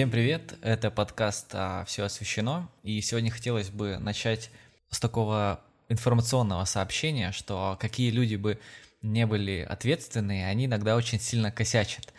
[0.00, 4.50] Всем привет, это подкаст а, «Все освещено», и сегодня хотелось бы начать
[4.88, 8.58] с такого информационного сообщения, что какие люди бы
[9.02, 12.14] не были ответственные, они иногда очень сильно косячат.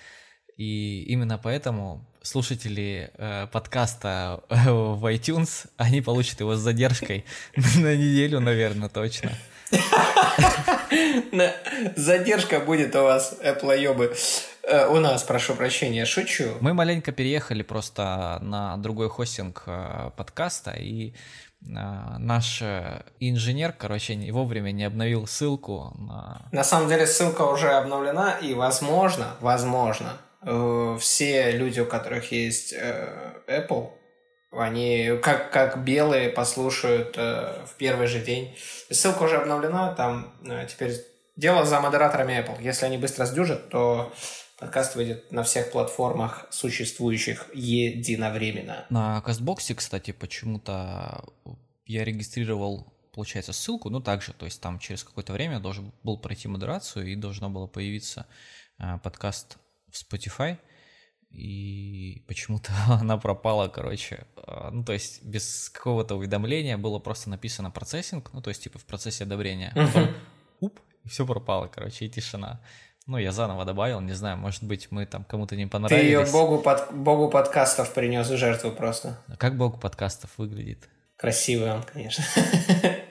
[0.58, 7.26] И именно поэтому слушатели э, подкаста э, в iTunes, они получат его с задержкой
[7.56, 9.32] на неделю, наверное, точно.
[11.96, 14.16] Задержка будет у вас, эплоебы.
[14.64, 16.58] Э, у нас, прошу прощения, шучу.
[16.60, 21.14] Мы маленько переехали просто на другой хостинг э, подкаста, и э,
[21.62, 22.62] наш
[23.20, 26.48] инженер, короче, вовремя не обновил ссылку на...
[26.52, 30.18] На самом деле ссылка уже обновлена, и возможно, возможно,
[31.00, 33.92] все люди, у которых есть Apple,
[34.52, 38.58] они как, как белые послушают в первый же день.
[38.90, 40.34] Ссылка уже обновлена, там
[40.68, 40.96] теперь
[41.36, 42.58] дело за модераторами Apple.
[42.60, 44.12] Если они быстро сдюжат, то
[44.62, 48.86] Подкаст выйдет на всех платформах, существующих единовременно.
[48.92, 51.26] На Кастбоксе, кстати, почему-то
[51.88, 56.48] я регистрировал, получается, ссылку, ну, также, то есть там через какое-то время должен был пройти
[56.48, 58.28] модерацию и должно было появиться
[58.78, 59.58] э, подкаст
[59.90, 60.60] в Spotify,
[61.32, 64.28] и почему-то она пропала, короче.
[64.36, 68.78] Э, ну, то есть без какого-то уведомления было просто написано процессинг, ну, то есть типа
[68.78, 69.72] в процессе одобрения.
[69.74, 70.10] Потом,
[70.60, 72.62] уп, и все пропало, короче, и тишина.
[73.08, 76.02] Ну, я заново добавил, не знаю, может быть, мы там кому-то не понравились.
[76.02, 79.18] Ты ее богу, под, богу подкастов принес в жертву просто.
[79.28, 80.88] А как бог подкастов выглядит?
[81.18, 82.24] Красивый он, конечно.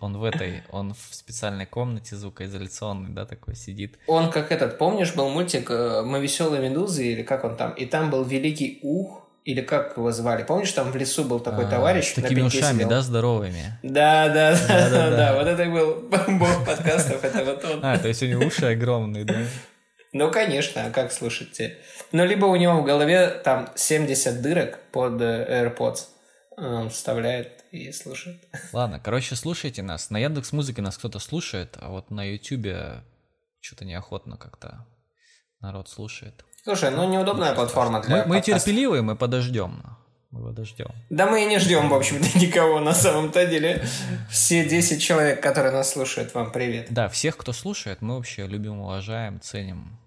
[0.00, 3.98] Он в этой, он в специальной комнате звукоизоляционной, да, такой сидит.
[4.06, 7.72] Он как этот, помнишь, был мультик э, «Мы веселые медузы» или как он там?
[7.72, 10.42] И там был великий ух, или как его звали?
[10.42, 12.10] Помнишь, там в лесу был такой а, товарищ?
[12.10, 12.88] С такими ушами, сидел?
[12.88, 13.78] да, здоровыми?
[13.82, 16.08] Да, да, да, да, да, вот это был
[16.38, 17.84] бог подкастов, это вот он.
[17.84, 19.36] А, то есть у него уши огромные, да?
[20.12, 21.60] Ну, конечно, а как слушать?
[22.12, 26.06] Ну, либо у него в голове там 70 дырок под э, AirPods,
[26.56, 28.42] он вставляет и слушает.
[28.72, 30.10] Ладно, короче, слушайте нас.
[30.10, 33.04] На Яндекс Музыке нас кто-то слушает, а вот на Ютубе
[33.60, 34.86] что-то неохотно как-то
[35.60, 36.44] народ слушает.
[36.64, 39.82] Слушай, ну неудобная платформа для Мы, мы терпеливые, мы подождем.
[40.30, 40.88] Мы подождем.
[41.08, 43.82] Да мы и не ждем, в общем-то, никого на самом-то деле.
[44.30, 46.88] Все 10 человек, которые нас слушают, вам привет.
[46.90, 49.98] Да, всех, кто слушает, мы вообще любим, уважаем, ценим.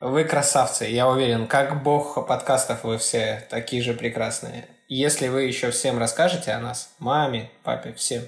[0.00, 4.68] Вы красавцы, я уверен, как бог подкастов вы все такие же прекрасные.
[4.86, 8.22] Если вы еще всем расскажете о нас, маме, папе, всем,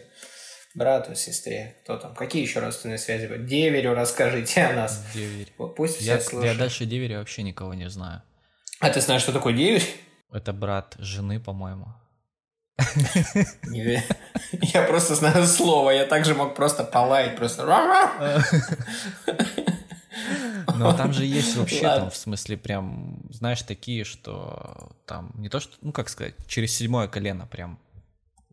[0.75, 3.47] брату, сестре, кто там, какие еще родственные связи будут?
[3.47, 5.04] Деверю расскажите о нас.
[5.14, 5.53] Деверь.
[5.76, 6.54] Пусть я, все слушают.
[6.54, 8.22] Я дальше деверя вообще никого не знаю.
[8.80, 9.84] А ты знаешь, что такое деверь?
[10.32, 11.88] Это брат жены, по-моему.
[14.53, 17.64] Я просто знаю слово, я также мог просто полаять, просто...
[20.76, 25.60] Но там же есть вообще, там, в смысле, прям, знаешь, такие, что там не то,
[25.60, 27.78] что, ну, как сказать, через седьмое колено прям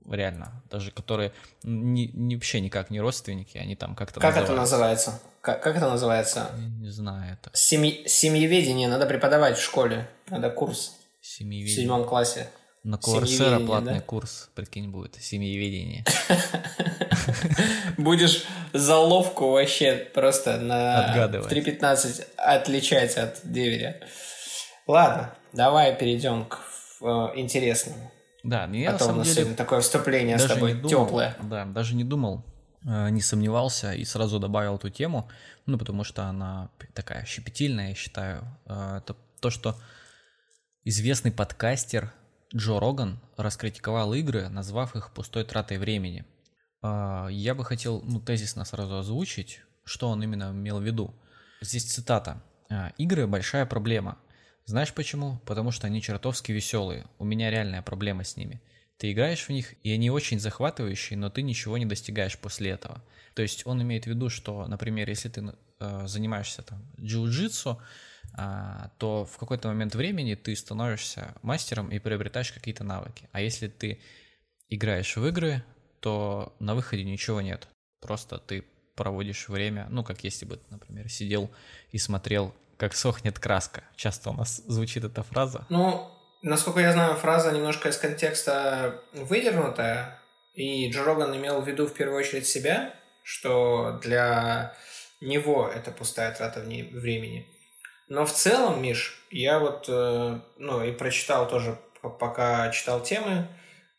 [0.09, 1.31] реально, даже которые
[1.63, 5.19] не, не, вообще никак не родственники, они там как-то Как это называется?
[5.41, 6.49] Как, как это называется?
[6.57, 7.55] Я не знаю это.
[7.55, 10.95] Семьи, семьеведение надо преподавать в школе, надо курс.
[11.21, 11.75] Семьеведение.
[11.75, 12.47] В седьмом классе.
[12.83, 13.99] На Курсера платный да?
[13.99, 16.05] курс, прикинь, будет, семьеведение.
[17.97, 23.99] Будешь заловку вообще просто на 3.15 отличать от деверя.
[24.85, 26.59] Ладно, давай перейдем к
[27.01, 28.09] э, интересному.
[28.47, 31.35] Да, я а на самом деле такое вступление с тобой думал, теплое.
[31.43, 32.45] Да, даже не думал,
[32.85, 35.29] э, не сомневался и сразу добавил эту тему,
[35.65, 38.45] ну потому что она такая щепетильная, я считаю.
[38.65, 39.77] Э, это то, что
[40.85, 42.13] известный подкастер
[42.55, 46.25] Джо Роган раскритиковал игры, назвав их пустой тратой времени.
[46.81, 51.13] Э, я бы хотел ну, тезисно сразу озвучить, что он именно имел в виду.
[51.59, 52.41] Здесь цитата.
[52.97, 54.17] «Игры– большая проблема.
[54.67, 55.39] Знаешь почему?
[55.45, 57.05] Потому что они чертовски веселые.
[57.19, 58.61] У меня реальная проблема с ними.
[58.97, 63.01] Ты играешь в них, и они очень захватывающие, но ты ничего не достигаешь после этого.
[63.33, 67.77] То есть он имеет в виду, что, например, если ты э, занимаешься там джиу-джитсу,
[68.37, 73.29] э, то в какой-то момент времени ты становишься мастером и приобретаешь какие-то навыки.
[73.31, 74.01] А если ты
[74.67, 75.63] играешь в игры,
[76.01, 77.69] то на выходе ничего нет.
[78.01, 78.65] Просто ты
[78.95, 81.49] проводишь время, ну, как если бы, например, сидел
[81.91, 83.83] и смотрел как сохнет краска.
[83.95, 85.65] Часто у нас звучит эта фраза.
[85.69, 90.19] Ну, насколько я знаю, фраза немножко из контекста выдернутая,
[90.53, 92.93] и Джо Роган имел в виду в первую очередь себя,
[93.23, 94.75] что для
[95.21, 97.47] него это пустая трата времени.
[98.07, 103.47] Но в целом, Миш, я вот, э, ну, и прочитал тоже, пока читал темы,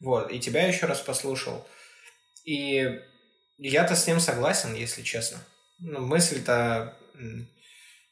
[0.01, 1.67] вот, и тебя еще раз послушал.
[2.45, 3.01] И
[3.59, 5.39] я-то с ним согласен, если честно.
[5.79, 6.97] Ну, мысль-то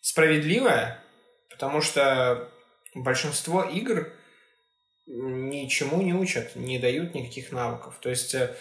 [0.07, 1.03] справедливая,
[1.51, 2.49] потому что
[2.95, 4.13] большинство игр
[5.07, 7.99] ничему не учат, не дают никаких навыков.
[8.01, 8.55] То есть э,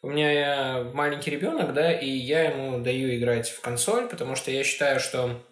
[0.00, 4.64] у меня маленький ребенок, да, и я ему даю играть в консоль, потому что я
[4.64, 5.44] считаю, что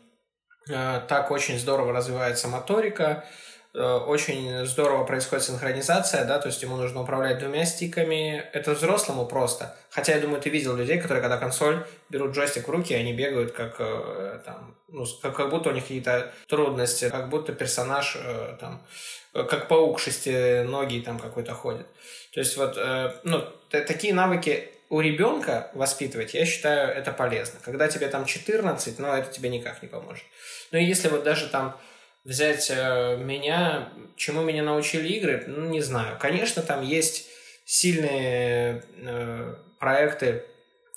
[0.71, 6.77] э, так очень здорово развивается моторика, э, очень здорово происходит синхронизация, да, то есть ему
[6.77, 8.45] нужно управлять двумя стиками.
[8.53, 9.77] Это взрослому просто.
[9.91, 13.53] Хотя, я думаю, ты видел людей, которые, когда консоль, берут джойстик в руки, они бегают
[13.53, 18.57] как э, там, ну, как, как будто у них какие-то трудности, как будто персонаж э,
[18.61, 18.87] там,
[19.35, 21.87] э, как паук шестиногий там какой-то ходит.
[22.33, 27.59] То есть вот, э, ну, такие навыки у ребенка воспитывать, я считаю, это полезно.
[27.65, 30.25] Когда тебе там 14, ну, это тебе никак не поможет.
[30.71, 31.77] Ну, и если вот даже там
[32.25, 36.19] взять э, меня, чему меня научили игры, ну, не знаю.
[36.19, 37.29] Конечно, там есть
[37.65, 40.45] сильные э, проекты,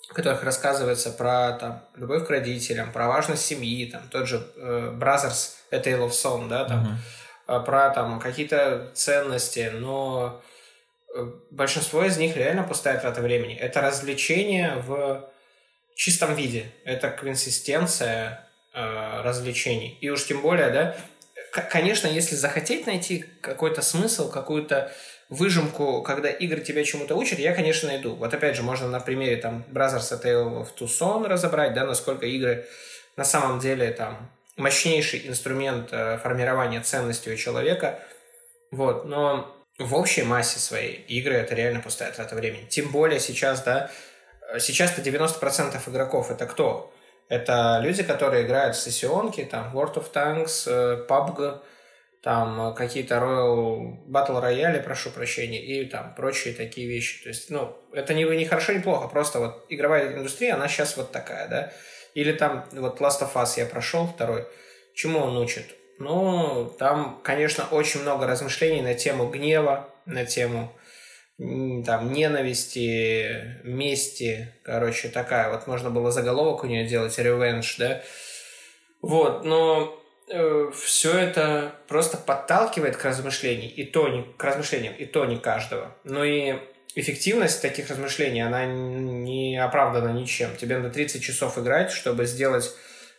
[0.10, 4.94] в которых рассказывается про там, любовь к родителям, про важность семьи, там, тот же э,
[4.98, 7.00] Brothers, A Tale of Song, да, там,
[7.48, 7.66] uh-huh.
[7.66, 10.42] про там какие-то ценности, но
[11.52, 13.56] большинство из них реально пустая трата времени.
[13.56, 15.30] Это развлечение в
[15.96, 16.72] чистом виде.
[16.86, 19.98] Это консистенция э, развлечений.
[20.00, 20.96] И уж тем более, да,
[21.52, 24.92] конечно, если захотеть найти какой-то смысл, какую-то
[25.30, 28.16] выжимку, когда игры тебя чему-то учат, я, конечно, найду.
[28.16, 32.26] Вот опять же, можно на примере там Brothers A Tale of Tucson разобрать, да, насколько
[32.26, 32.66] игры
[33.18, 38.00] на самом деле там мощнейший инструмент э, формирования ценностей у человека.
[38.72, 42.66] Вот, но в общей массе своей игры это реально пустая трата времени.
[42.66, 43.92] Тем более сейчас, да,
[44.60, 46.94] сейчас-то 90% игроков это кто?
[47.30, 51.62] Это люди, которые играют в сессионки, там, World of Tanks, э, PUBG,
[52.24, 57.24] там, какие-то Royal Battle Royale, прошу прощения, и там прочие такие вещи.
[57.24, 60.98] То есть, ну, это не, не хорошо, не плохо, просто вот игровая индустрия, она сейчас
[60.98, 61.74] вот такая, да.
[62.14, 64.48] Или там, вот Last of Us я прошел второй,
[64.94, 65.76] чему он учит?
[66.00, 70.72] Ну, там, конечно, очень много размышлений на тему гнева, на тему
[71.38, 78.02] там ненависти, мести, короче, такая вот можно было заголовок у нее делать, revenge, да,
[79.02, 85.06] вот, но э, все это просто подталкивает к размышлениям, и то не к размышлениям, и
[85.06, 86.56] то не каждого, но и
[86.96, 92.74] эффективность таких размышлений, она не оправдана ничем, тебе надо 30 часов играть, чтобы сделать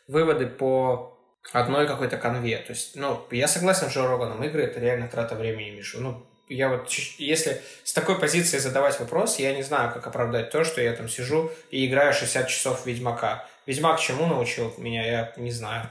[0.08, 1.16] выводы по
[1.52, 2.58] одной какой-то конве.
[2.58, 5.98] То есть, ну, я согласен с Джо Роганом, игры это реально трата времени, Миша.
[6.00, 10.64] Ну, я вот, если с такой позиции задавать вопрос, я не знаю, как оправдать то,
[10.64, 13.46] что я там сижу и играю 60 часов Ведьмака.
[13.66, 15.90] Ведьмак чему научил меня, я не знаю.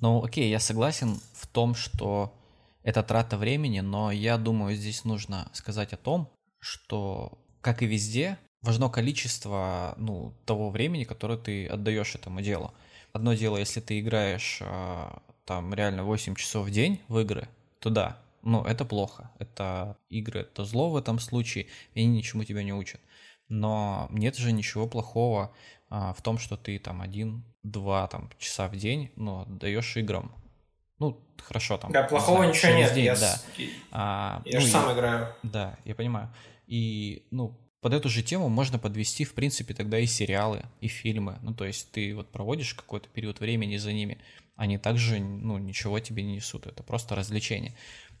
[0.00, 2.34] Ну, окей, я согласен в том, что
[2.82, 6.30] это трата времени, но я думаю, здесь нужно сказать о том,
[6.60, 12.72] что, как и везде, важно количество ну, того времени, которое ты отдаешь этому делу.
[13.12, 17.48] Одно дело, если ты играешь а, там реально 8 часов в день в игры,
[17.80, 19.30] то да, ну это плохо.
[19.38, 23.00] Это игры, это зло в этом случае, и они ничему тебя не учат.
[23.48, 25.54] Но нет же ничего плохого
[25.88, 30.32] а, в том, что ты там один-два там часа в день, но даешь играм.
[30.98, 31.92] Ну, хорошо там.
[31.92, 32.94] Да, плохого знаю, ничего нет.
[32.94, 33.36] День, я да.
[33.90, 35.34] а, я ну, же сам играю.
[35.42, 36.32] Да, я понимаю.
[36.66, 41.38] И, ну, под эту же тему можно подвести, в принципе, тогда и сериалы, и фильмы.
[41.42, 44.18] Ну, то есть ты вот проводишь какой-то период времени за ними,
[44.56, 47.76] они также, ну, ничего тебе не несут, это просто развлечение.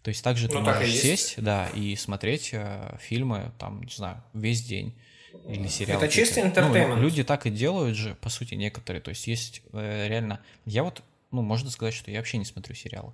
[0.08, 4.24] То есть также ну, ты можешь сесть, да, и смотреть э, фильмы, там, не знаю,
[4.32, 4.98] весь день
[5.46, 6.02] или сериалы.
[6.02, 6.94] Это чистый интертеймент.
[6.94, 9.02] Ну, люди так и делают же, по сути, некоторые.
[9.02, 10.40] То есть есть э, реально...
[10.64, 13.12] Я вот, ну, можно сказать, что я вообще не смотрю сериалы.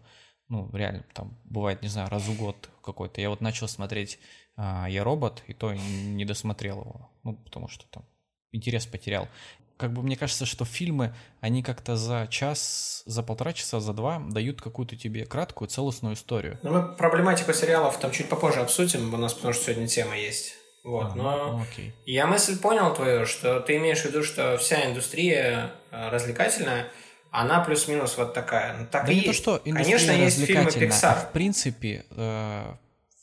[0.48, 3.20] Ну, реально, там, бывает, не знаю, раз в год какой-то.
[3.20, 4.20] Я вот начал смотреть
[4.54, 8.04] а, я робот, и то не досмотрел его, ну, потому что там
[8.52, 9.26] интерес потерял.
[9.76, 14.22] Как бы мне кажется, что фильмы, они как-то за час, за полтора часа, за два
[14.30, 16.58] дают какую-то тебе краткую, целостную историю.
[16.62, 20.54] Ну, мы проблематику сериалов там чуть попозже обсудим, у нас потому что сегодня тема есть.
[20.84, 21.94] Вот, а, но ну, окей.
[22.04, 26.88] я мысль понял твою, что ты имеешь в виду, что вся индустрия э, развлекательная,
[27.30, 28.76] она плюс-минус вот такая.
[28.78, 31.00] Ну, так да и не то, что Конечно, есть фильмы Pixar.
[31.02, 32.74] А в принципе, э,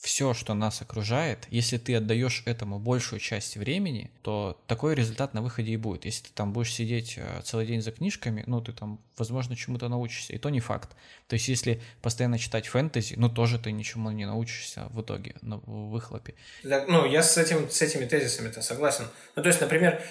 [0.01, 5.43] все, что нас окружает, если ты отдаешь этому большую часть времени, то такой результат на
[5.43, 6.05] выходе и будет.
[6.05, 9.89] Если ты там будешь сидеть э, целый день за книжками, ну, ты там, возможно, чему-то
[9.89, 10.89] научишься, и то не факт.
[11.27, 15.58] То есть, если постоянно читать фэнтези, ну, тоже ты ничему не научишься в итоге, на
[15.58, 16.34] выхлопе.
[16.63, 19.05] Да, ну, я с, этим, с этими тезисами-то согласен.
[19.36, 20.01] Ну, то есть, например,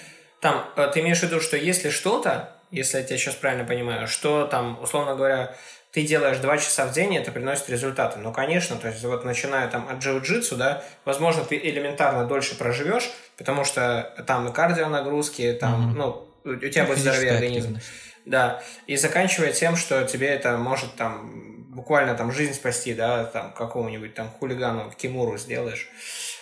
[0.40, 4.06] там, э, ты имеешь в виду, что если что-то, если я тебя сейчас правильно понимаю,
[4.06, 5.56] что там, условно говоря,
[5.92, 8.18] ты делаешь два часа в день, и это приносит результаты.
[8.18, 13.10] Ну, конечно, то есть вот начиная там от джиу-джитсу, да, возможно, ты элементарно дольше проживешь,
[13.36, 15.96] потому что там и кардио нагрузки, там, mm-hmm.
[15.96, 17.78] ну, у тебя будет здоровее организм.
[18.26, 23.52] Да, и заканчивая тем, что тебе это может там буквально там жизнь спасти, да, там
[23.52, 25.88] какому-нибудь там хулигану в Кимуру сделаешь.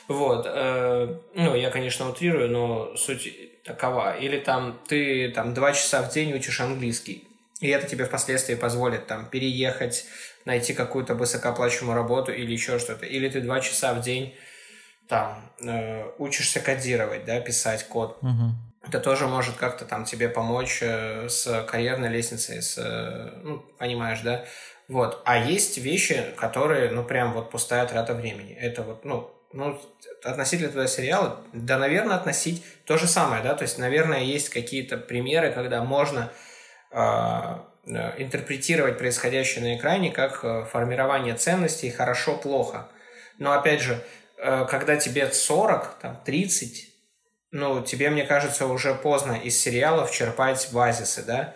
[0.08, 0.46] Вот.
[0.48, 4.16] Э, ну, я, конечно, утрирую, но суть такова.
[4.16, 7.27] Или там ты там два часа в день учишь английский.
[7.60, 10.06] И это тебе впоследствии позволит там переехать,
[10.44, 13.04] найти какую-то высокооплачиваемую работу или еще что-то.
[13.04, 14.34] Или ты два часа в день
[15.08, 18.18] там э, учишься кодировать, да, писать код.
[18.22, 18.86] Угу.
[18.86, 24.20] Это тоже может как-то там тебе помочь э, с карьерной лестницей, с, э, ну, понимаешь,
[24.20, 24.44] да?
[24.86, 25.20] Вот.
[25.24, 28.54] А есть вещи, которые, ну, прям вот пустая трата времени.
[28.54, 29.80] Это вот, ну, ну,
[30.22, 34.98] относительно туда сериала, да, наверное, относить то же самое, да, то есть, наверное, есть какие-то
[34.98, 36.30] примеры, когда можно
[38.18, 42.88] интерпретировать происходящее на экране как э, формирование ценностей хорошо-плохо.
[43.38, 44.02] Но, опять же,
[44.36, 46.88] э, когда тебе 40, там, 30,
[47.50, 51.54] ну, тебе, мне кажется, уже поздно из сериалов черпать базисы, да,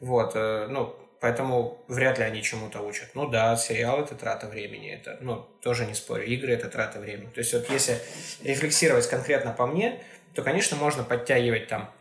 [0.00, 3.10] вот, э, ну, Поэтому вряд ли они чему-то учат.
[3.14, 7.28] Ну да, сериал это трата времени, это, ну, тоже не спорю, игры это трата времени.
[7.28, 7.98] То есть вот если
[8.42, 10.02] рефлексировать конкретно по мне,
[10.34, 11.92] то, конечно, можно подтягивать там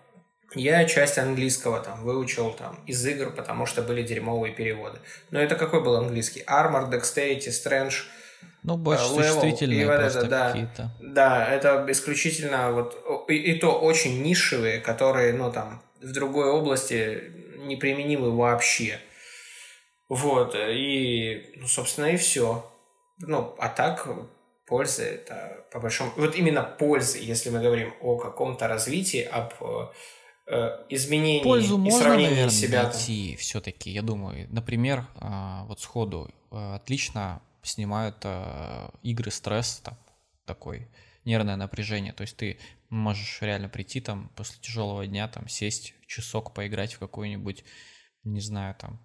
[0.56, 5.00] я часть английского там выучил там из игр, потому что были дерьмовые переводы.
[5.32, 6.44] Но это какой был английский?
[6.48, 8.04] Armor, Dexterity, Strange,
[8.64, 10.92] ну, больше level, существительные и вот это, да, какие-то.
[11.00, 17.32] Да, это исключительно вот и, и то очень нишевые, которые, ну, там, в другой области
[17.58, 19.00] неприменимы вообще.
[20.10, 22.70] Вот, и, ну, собственно, и все.
[23.20, 24.08] Ну, а так,
[24.66, 26.12] польза это по большому...
[26.16, 29.54] Вот именно пользы, если мы говорим о каком-то развитии, об
[30.50, 32.84] э, изменении Пользу и можно, сравнении наверное, себя.
[32.84, 34.48] найти все-таки, я думаю.
[34.50, 38.26] Например, э, вот сходу э, отлично снимают
[39.04, 39.98] игры стресс, там,
[40.46, 40.88] такой
[41.26, 42.14] нервное напряжение.
[42.14, 42.58] То есть ты
[42.90, 47.64] можешь реально прийти там после тяжелого дня, там, сесть часок, поиграть в какую-нибудь,
[48.24, 49.00] не знаю, там,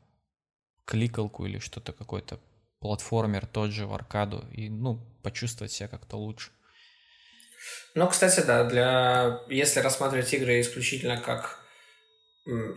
[0.84, 2.40] кликалку или что-то какой-то
[2.78, 6.52] платформер тот же в аркаду и, ну, почувствовать себя как-то лучше.
[7.94, 9.40] Ну, кстати, да, для...
[9.48, 11.60] если рассматривать игры исключительно как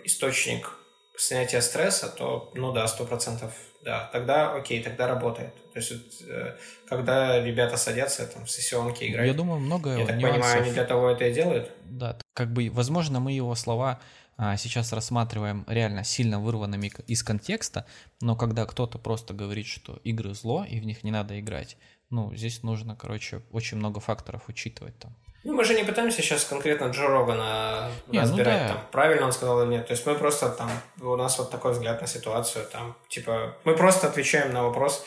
[0.04, 0.72] источник
[1.18, 3.54] снятия стресса, то, ну да, сто процентов,
[3.84, 5.54] да, тогда окей, тогда работает.
[5.74, 6.56] То есть, э,
[6.88, 10.42] когда ребята садятся там в сессионки играть, Я думаю, много я так нюансов.
[10.42, 11.72] понимаю, они для того это и делают?
[11.84, 14.00] Да, как бы, возможно, мы его слова
[14.40, 17.88] а, сейчас рассматриваем реально сильно вырванными из контекста,
[18.22, 21.78] но когда кто-то просто говорит, что игры зло и в них не надо играть,
[22.10, 25.16] ну, здесь нужно, короче, очень много факторов учитывать там.
[25.44, 28.74] Ну, мы же не пытаемся сейчас конкретно Джо Рогана Не, ну разбирать, да.
[28.74, 29.88] там, правильно он сказал или нет.
[29.88, 33.76] То есть мы просто там, у нас вот такой взгляд на ситуацию, там, типа, мы
[33.76, 35.06] просто отвечаем на вопрос,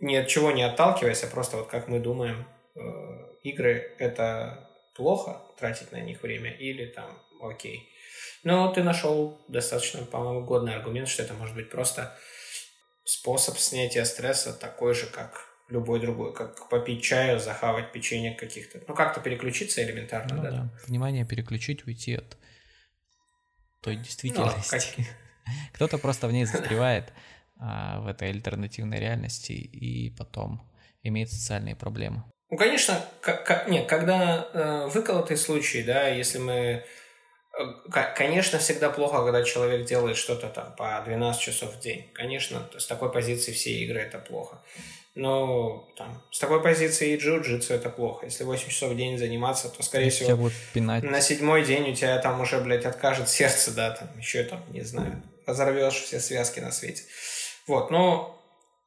[0.00, 2.80] ни от чего не отталкиваясь, а просто вот как мы думаем, э,
[3.42, 7.88] игры это плохо тратить на них время или там окей.
[8.44, 12.16] Но ты нашел достаточно, по-моему, годный аргумент, что это может быть просто
[13.04, 18.80] способ снятия стресса такой же, как любой другой, как попить чаю, захавать печенье каких-то.
[18.86, 20.50] Ну, как-то переключиться элементарно, Ну да.
[20.50, 22.36] да, внимание переключить, уйти от
[23.82, 24.70] той действительности.
[24.70, 25.06] как-
[25.74, 27.12] Кто-то просто в ней застревает
[27.58, 30.70] а, в этой альтернативной реальности и потом
[31.02, 32.24] имеет социальные проблемы.
[32.50, 36.84] Ну, конечно, к- к- не, когда э, выколотые случаи, да, если мы...
[37.58, 37.64] э,
[38.16, 42.10] Конечно, всегда плохо, когда человек делает что-то там по 12 часов в день.
[42.14, 44.62] Конечно, с такой позиции все игры это плохо.
[45.14, 48.26] Но там, с такой позиции и джиу-джитсу это плохо.
[48.26, 51.04] Если 8 часов в день заниматься, то, скорее Тебя всего, будут пинать.
[51.04, 54.82] на седьмой день у тебя там уже, блядь, откажет сердце, да, там еще там, не
[54.82, 57.04] знаю, разорвешь все связки на свете.
[57.68, 58.34] Вот, ну,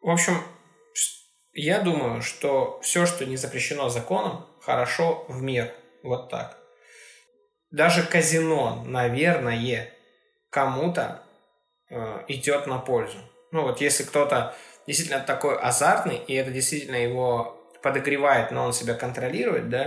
[0.02, 0.44] в общем,
[1.54, 5.74] я думаю, что все, что не запрещено законом, хорошо в мир.
[6.04, 6.58] Вот так.
[7.72, 9.92] Даже казино, наверное,
[10.50, 11.24] кому-то
[11.90, 13.18] э, идет на пользу.
[13.52, 14.56] Ну вот если кто-то
[14.88, 19.84] действительно такой азартный, и это действительно его подогревает, но он себя контролирует, да,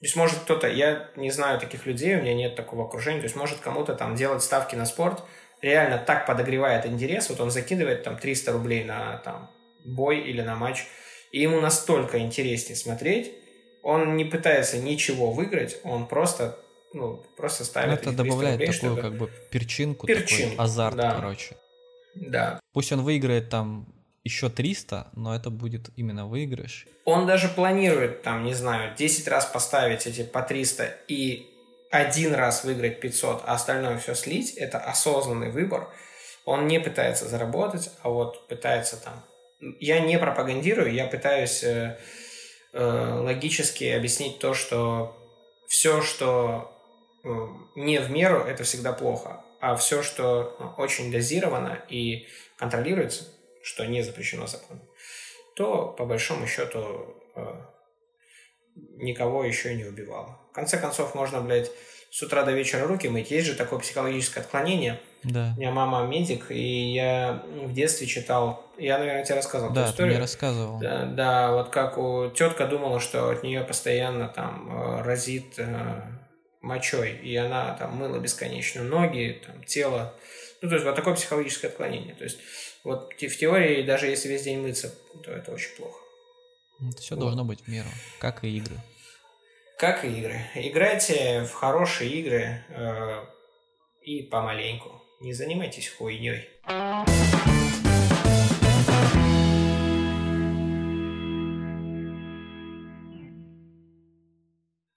[0.00, 3.24] то есть может кто-то, я не знаю таких людей, у меня нет такого окружения, то
[3.24, 5.22] есть может кому-то там делать ставки на спорт,
[5.60, 9.50] реально так подогревает интерес, вот он закидывает там 300 рублей на там
[9.84, 10.86] бой или на матч,
[11.32, 13.32] и ему настолько интереснее смотреть,
[13.82, 16.58] он не пытается ничего выиграть, он просто,
[16.94, 20.64] ну, просто ставит это эти 300 добавляет рублей, такую чтобы- как бы перчинку, Перчинку, такой
[20.64, 21.14] азарт, да.
[21.14, 21.56] короче.
[22.14, 22.60] Да.
[22.72, 23.86] Пусть он выиграет там
[24.24, 26.86] еще 300, но это будет именно выигрыш.
[27.04, 31.46] Он даже планирует, там, не знаю, 10 раз поставить эти по 300 и
[31.90, 34.54] один раз выиграть 500, а остальное все слить.
[34.54, 35.88] Это осознанный выбор.
[36.44, 39.24] Он не пытается заработать, а вот пытается там...
[39.78, 41.98] Я не пропагандирую, я пытаюсь э,
[42.72, 45.16] э, логически объяснить то, что
[45.68, 46.72] все, что
[47.24, 47.28] э,
[47.76, 49.44] не в меру, это всегда плохо.
[49.60, 53.24] А все, что ну, очень дозировано и контролируется,
[53.62, 54.82] что не запрещено законом,
[55.56, 57.54] то, по большому счету, э,
[58.96, 60.38] никого еще не убивало.
[60.50, 61.70] В конце концов, можно, блядь,
[62.10, 63.30] с утра до вечера руки мыть.
[63.30, 65.00] Есть же такое психологическое отклонение.
[65.22, 65.52] Да.
[65.56, 69.88] У меня мама медик, и я в детстве читал, я, наверное, тебе рассказывал Да, эту
[69.88, 70.12] ты историю.
[70.14, 70.78] мне рассказывал.
[70.80, 76.02] Да, да, вот как у тетка думала, что от нее постоянно там э, разит э,
[76.62, 80.14] мочой, и она там мыла бесконечно ноги, там, тело.
[80.62, 82.14] Ну, то есть вот такое психологическое отклонение.
[82.14, 82.38] То есть
[82.84, 85.98] вот в теории, даже если весь день мыться, то это очень плохо.
[86.88, 87.20] Это все Вот.
[87.20, 88.76] должно быть в меру, как и игры.
[89.78, 90.40] Как и игры.
[90.54, 93.24] Играйте в хорошие игры э,
[94.02, 95.02] и помаленьку.
[95.20, 96.48] Не занимайтесь хуйней.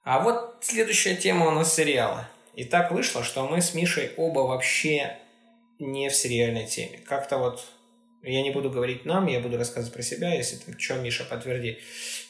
[0.04, 2.28] А вот следующая тема у нас сериала.
[2.56, 5.18] И так вышло, что мы с Мишей оба вообще
[5.84, 7.00] не в сериальной теме.
[7.08, 7.64] Как-то вот
[8.24, 11.80] я не буду говорить нам, я буду рассказывать про себя, если там что, Миша, подтверди.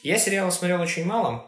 [0.02, 1.46] Я сериала смотрел очень мало.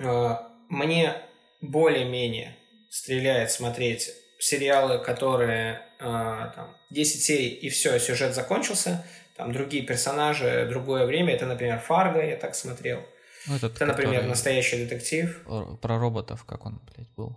[0.00, 0.36] Э,
[0.68, 1.16] Мне
[1.60, 2.56] более-менее
[2.90, 9.04] стреляет смотреть сериалы, которые э, там 10 серий и все, сюжет закончился.
[9.36, 11.34] Там другие персонажи, другое время.
[11.34, 13.02] Это, например, Фарго, я так смотрел.
[13.46, 15.42] Ну, этот, Это, например, который, настоящий детектив.
[15.80, 17.36] Про роботов, как он, блядь, был.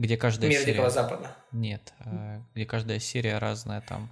[0.00, 0.72] Где каждая Мир серия...
[0.72, 1.36] Дикого Запада.
[1.52, 4.10] Нет, э, где каждая серия разная там.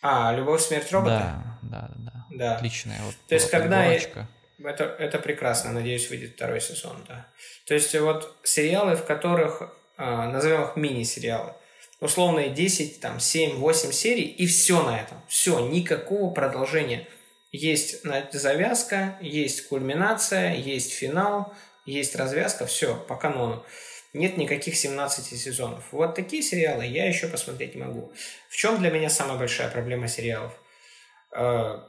[0.00, 1.42] А, Любовь, смерть робота.
[1.60, 2.54] Да, да, да, да.
[2.54, 4.28] Отличная вот То есть, когда я-.
[4.62, 7.26] Это, это прекрасно, надеюсь, выйдет второй сезон, да.
[7.66, 11.54] То есть вот сериалы, в которых, а, назовем их мини-сериалы,
[11.98, 15.20] условные 10, там, 7, 8 серий, и все на этом.
[15.26, 17.08] Все, никакого продолжения.
[17.50, 21.52] Есть завязка, есть кульминация, есть финал,
[21.86, 23.64] есть развязка, все, по канону.
[24.14, 25.84] Нет никаких 17 сезонов.
[25.90, 28.12] Вот такие сериалы я еще посмотреть могу.
[28.48, 30.52] В чем для меня самая большая проблема сериалов?
[31.32, 31.80] Э,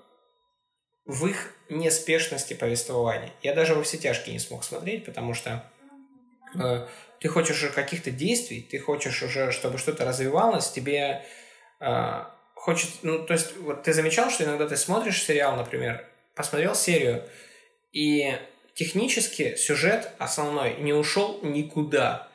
[1.05, 3.31] в их неспешности повествования.
[3.43, 5.71] Я даже во все тяжкие не смог смотреть, потому что
[6.59, 6.87] э,
[7.19, 11.23] ты хочешь уже каких-то действий, ты хочешь уже, чтобы что-то развивалось, тебе
[11.79, 12.23] э,
[12.55, 17.23] хочет, ну, то есть, вот ты замечал, что иногда ты смотришь сериал, например, посмотрел серию,
[17.91, 18.35] и
[18.75, 22.27] технически сюжет основной не ушел никуда.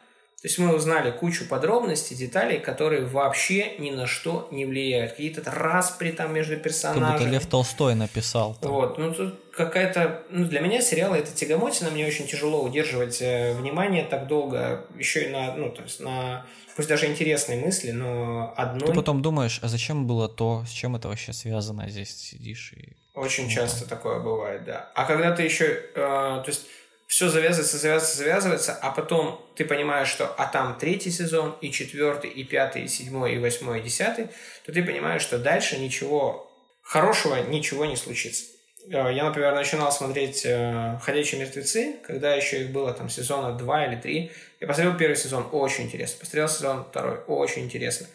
[0.43, 5.13] То есть мы узнали кучу подробностей, деталей, которые вообще ни на что не влияют.
[5.13, 7.19] Какие-то распри там между Как персонажами.
[7.19, 8.57] будто Лев Толстой написал.
[8.59, 8.73] там.
[8.73, 13.55] Вот, ну тут какая-то, ну для меня сериалы это тягомотина, мне очень тяжело удерживать э,
[13.55, 16.47] внимание так долго, еще и на, ну то есть на,
[16.77, 20.97] пусть даже интересные мысли, но одной Ты потом думаешь, а зачем было то, с чем
[20.97, 22.97] это вообще связано, здесь сидишь и...
[23.15, 24.91] очень ну, часто такое бывает, да.
[24.95, 26.67] А когда ты еще, э, то есть
[27.07, 32.31] все завязывается, завязывается, завязывается, а потом ты понимаешь, что а там третий сезон, и четвертый,
[32.31, 34.29] и пятый, и седьмой, и восьмой, и десятый,
[34.65, 36.51] то ты понимаешь, что дальше ничего
[36.83, 38.45] хорошего, ничего не случится.
[38.89, 43.87] Э, Я, например, начинал смотреть э, «Ходячие мертвецы», когда еще их было там сезона два
[43.87, 44.33] или три.
[44.61, 46.21] Я посмотрел первый сезон, очень интересно.
[46.21, 48.07] Посмотрел сезон второй, очень интересно.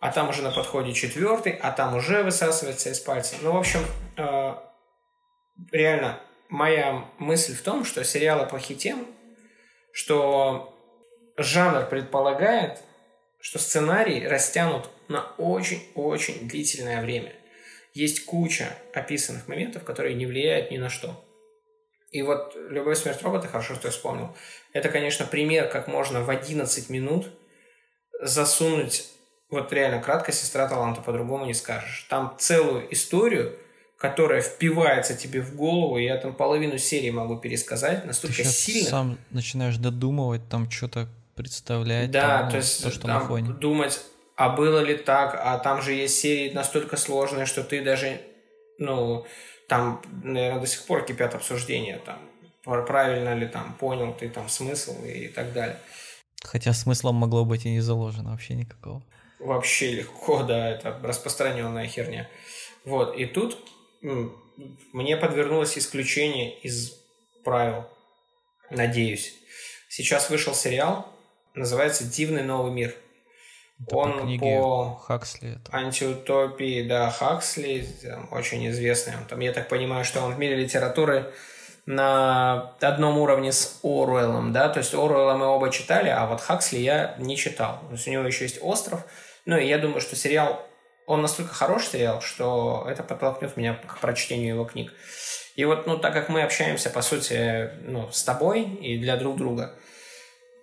[0.00, 3.36] А там уже на подходе четвертый, а там уже высасывается из пальца.
[3.40, 3.80] Ну, в общем,
[4.16, 4.54] э,
[5.72, 9.06] реально, моя мысль в том, что сериалы плохи тем,
[9.92, 10.74] что
[11.36, 12.80] жанр предполагает,
[13.40, 17.32] что сценарий растянут на очень-очень длительное время.
[17.96, 21.24] Есть куча описанных моментов, которые не влияют ни на что.
[22.10, 24.36] И вот «Любовь, смерть робота», хорошо, что я вспомнил,
[24.74, 27.30] это, конечно, пример, как можно в 11 минут
[28.20, 29.06] засунуть,
[29.48, 32.06] вот реально, кратко «Сестра таланта», по-другому не скажешь.
[32.10, 33.58] Там целую историю,
[33.96, 38.90] которая впивается тебе в голову, я там половину серии могу пересказать, Ты настолько сейчас сильно.
[38.90, 42.10] сам начинаешь додумывать, там что-то представлять.
[42.10, 43.52] Да, там, то есть то, что там на фоне.
[43.54, 44.02] думать,
[44.36, 48.20] а было ли так, а там же есть серии настолько сложные, что ты даже,
[48.78, 49.26] ну,
[49.66, 52.18] там, наверное, до сих пор кипят обсуждения, там,
[52.62, 55.78] пр- правильно ли там понял ты там смысл и так далее.
[56.44, 59.02] Хотя смыслом могло быть и не заложено вообще никакого.
[59.38, 62.28] Вообще легко, да, это распространенная херня.
[62.84, 63.58] Вот, и тут
[64.92, 66.92] мне подвернулось исключение из
[67.42, 67.86] правил,
[68.70, 69.34] надеюсь.
[69.88, 71.10] Сейчас вышел сериал,
[71.54, 72.94] называется «Дивный новый мир».
[73.78, 75.56] Это по Он книге по Хаксли.
[75.56, 75.76] это.
[75.76, 79.14] антиутопии, да, Хаксли, там, очень известный.
[79.16, 81.32] Он Там, я так понимаю, что он в мире литературы
[81.84, 86.78] на одном уровне с Оруэллом, да, то есть Оруэлла мы оба читали, а вот Хаксли
[86.78, 87.80] я не читал.
[87.88, 89.04] То есть у него еще есть «Остров»,
[89.44, 90.66] ну, и я думаю, что сериал,
[91.06, 94.92] он настолько хороший сериал, что это подтолкнет меня к прочтению его книг.
[95.54, 99.36] И вот, ну, так как мы общаемся, по сути, ну, с тобой и для друг
[99.36, 99.74] друга,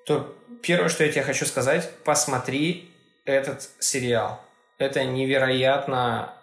[0.06, 2.92] то первое, что я тебе хочу сказать, посмотри
[3.25, 4.41] этот сериал.
[4.77, 6.33] Это невероятно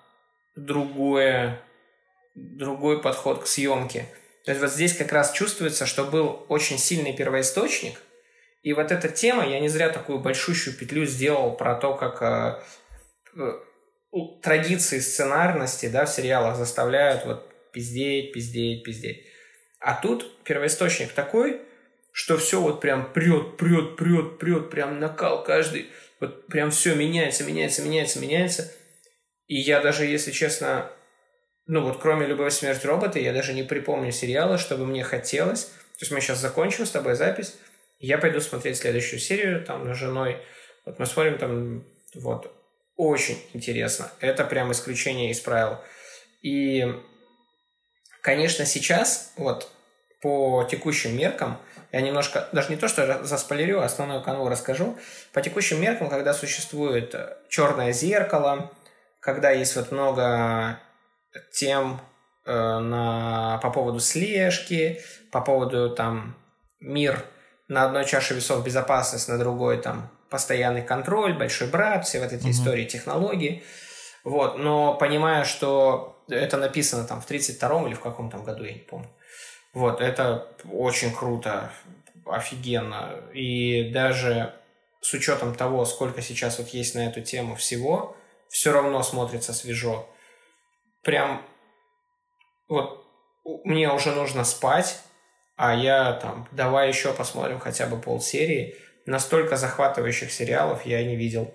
[0.57, 1.61] другое,
[2.35, 4.07] другой подход к съемке.
[4.45, 8.01] То есть вот здесь как раз чувствуется, что был очень сильный первоисточник,
[8.63, 12.63] и вот эта тема, я не зря такую большущую петлю сделал про то, как э,
[13.37, 19.25] э, традиции сценарности да, в сериалах заставляют вот пиздеть, пиздеть, пиздеть.
[19.79, 21.63] А тут первоисточник такой,
[22.13, 25.87] что все вот прям прет, прет, прет, прет, прям накал каждый.
[26.21, 28.73] Вот прям все меняется, меняется, меняется, меняется.
[29.47, 30.93] И я даже, если честно,
[31.67, 35.65] ну вот кроме «Любовь, смерть, робота», я даже не припомню сериала, чтобы мне хотелось.
[35.65, 37.57] То есть мы сейчас закончим с тобой запись,
[37.99, 40.39] я пойду смотреть следующую серию там с женой.
[40.87, 42.51] Вот мы смотрим там, вот,
[42.97, 44.11] очень интересно.
[44.21, 45.79] Это прям исключение из правил.
[46.43, 46.87] И,
[48.23, 49.71] конечно, сейчас, вот,
[50.23, 51.61] по текущим меркам,
[51.93, 54.97] я немножко, даже не то, что заспойлерю, а основную канву расскажу.
[55.33, 57.15] По текущим меркам, когда существует
[57.49, 58.71] черное зеркало,
[59.21, 60.79] когда есть вот много
[61.53, 62.01] тем
[62.47, 65.01] э, на, по поводу слежки,
[65.33, 66.37] по поводу там
[66.81, 67.25] мир
[67.69, 72.43] на одной чаше весов безопасность, на другой там постоянный контроль, большой брат, все вот эти
[72.43, 72.51] угу.
[72.51, 73.63] истории, технологии.
[74.23, 78.73] Вот, но понимая, что это написано там в 32-м или в каком там году, я
[78.73, 79.09] не помню.
[79.73, 81.71] Вот, это очень круто,
[82.27, 83.21] офигенно.
[83.33, 84.55] И даже
[85.01, 88.17] с учетом того, сколько сейчас вот есть на эту тему всего,
[88.49, 90.09] все равно смотрится свежо.
[91.03, 91.43] Прям
[92.69, 93.07] вот
[93.65, 95.01] мне уже нужно спать,
[95.57, 98.77] а я там, давай еще посмотрим хотя бы полсерии.
[99.07, 101.53] Настолько захватывающих сериалов я не видел.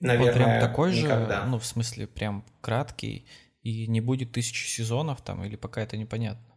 [0.00, 1.42] Наверное, вот прям такой никогда.
[1.42, 3.26] же, ну, в смысле, прям краткий,
[3.62, 6.49] и не будет тысячи сезонов там, или пока это непонятно?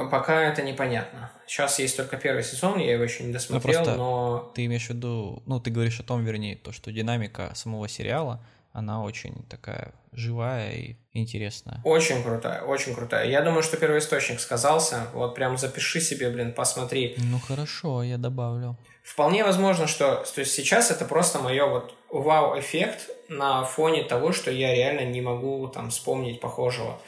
[0.00, 1.30] А пока это непонятно.
[1.46, 4.52] Сейчас есть только первый сезон, я его еще не досмотрел, ну, но...
[4.54, 8.42] Ты имеешь в виду, ну, ты говоришь о том, вернее, то, что динамика самого сериала,
[8.72, 11.80] она очень такая живая и интересная.
[11.84, 13.28] Очень крутая, очень крутая.
[13.28, 15.08] Я думаю, что первоисточник сказался.
[15.12, 17.16] Вот прям запиши себе, блин, посмотри.
[17.18, 18.76] Ну хорошо, я добавлю.
[19.02, 24.50] Вполне возможно, что то есть сейчас это просто мое вот вау-эффект на фоне того, что
[24.50, 27.00] я реально не могу там вспомнить похожего.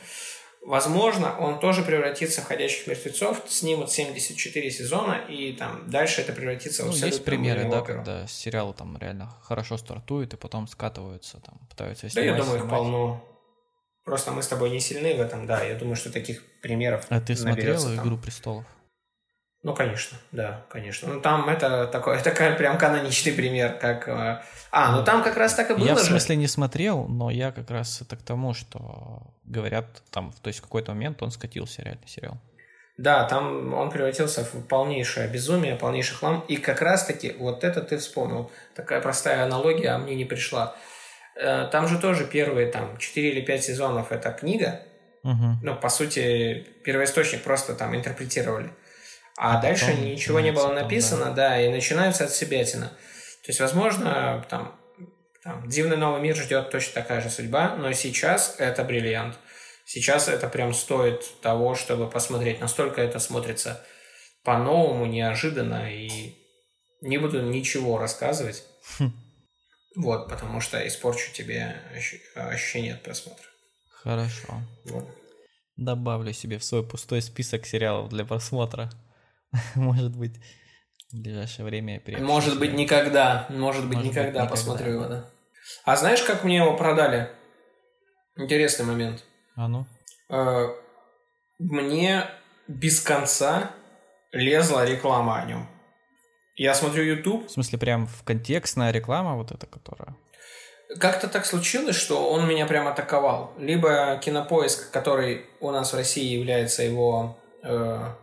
[0.65, 6.85] Возможно, он тоже превратится в «Ходячих мертвецов», снимут 74 сезона, и там дальше это превратится
[6.85, 7.99] в ну, Есть примеры, да, оперу.
[7.99, 12.63] когда сериалы там реально хорошо стартуют, и потом скатываются, там, пытаются снимать, Да, я думаю,
[12.63, 13.25] их полно.
[14.05, 17.21] Просто мы с тобой не сильны в этом, да, я думаю, что таких примеров А
[17.21, 17.97] ты смотрел там.
[17.97, 18.65] «Игру престолов»?
[19.63, 21.09] Ну, конечно, да, конечно.
[21.09, 24.09] Ну, там это такой, такой прям каноничный пример, как...
[24.09, 27.31] Э, а, ну там как раз так и было Я в смысле не смотрел, но
[27.31, 31.31] я как раз это к тому, что говорят, там, то есть в какой-то момент он
[31.31, 32.39] скатился, реальный сериал.
[32.99, 36.45] Да, там он превратился в полнейшее безумие, полнейший хлам.
[36.49, 38.51] И как раз-таки вот это ты вспомнил.
[38.75, 40.77] Такая простая аналогия, а мне не пришла.
[41.37, 44.83] Э, там же тоже первые там 4 или 5 сезонов это книга.
[45.25, 45.59] Угу.
[45.63, 48.71] Ну, по сути, первоисточник просто там интерпретировали.
[49.37, 51.49] А, а дальше ничего не было написано, там, да.
[51.51, 52.89] да, и начинается от себятина.
[52.89, 54.79] То есть, возможно, там,
[55.43, 59.37] там «Дивный новый мир» ждет точно такая же судьба, но сейчас это бриллиант.
[59.85, 62.61] Сейчас это прям стоит того, чтобы посмотреть.
[62.61, 63.85] Настолько это смотрится
[64.45, 66.37] по-новому, неожиданно, и
[67.01, 68.65] не буду ничего рассказывать.
[68.99, 69.13] Хм.
[69.97, 71.77] Вот, потому что испорчу тебе
[72.35, 73.45] ощущение от просмотра.
[73.91, 74.63] Хорошо.
[74.85, 75.09] Вот.
[75.77, 78.91] Добавлю себе в свой пустой список сериалов для просмотра.
[79.75, 80.37] Может быть,
[81.13, 83.47] в ближайшее время я Может быть, никогда.
[83.51, 85.15] Может быть, Может никогда быть, посмотрю никогда.
[85.17, 85.31] его, да.
[85.85, 87.31] А знаешь, как мне его продали?
[88.37, 89.25] Интересный момент.
[89.55, 89.87] А ну?
[90.31, 90.69] Э,
[91.59, 92.25] мне
[92.67, 93.71] без конца
[94.33, 95.69] лезла реклама о нем.
[96.57, 97.47] Я смотрю YouTube.
[97.47, 100.17] В смысле, прям в контекстная реклама вот эта, которая...
[100.99, 103.55] Как-то так случилось, что он меня прям атаковал.
[103.59, 108.15] Либо Кинопоиск, который у нас в России является его э,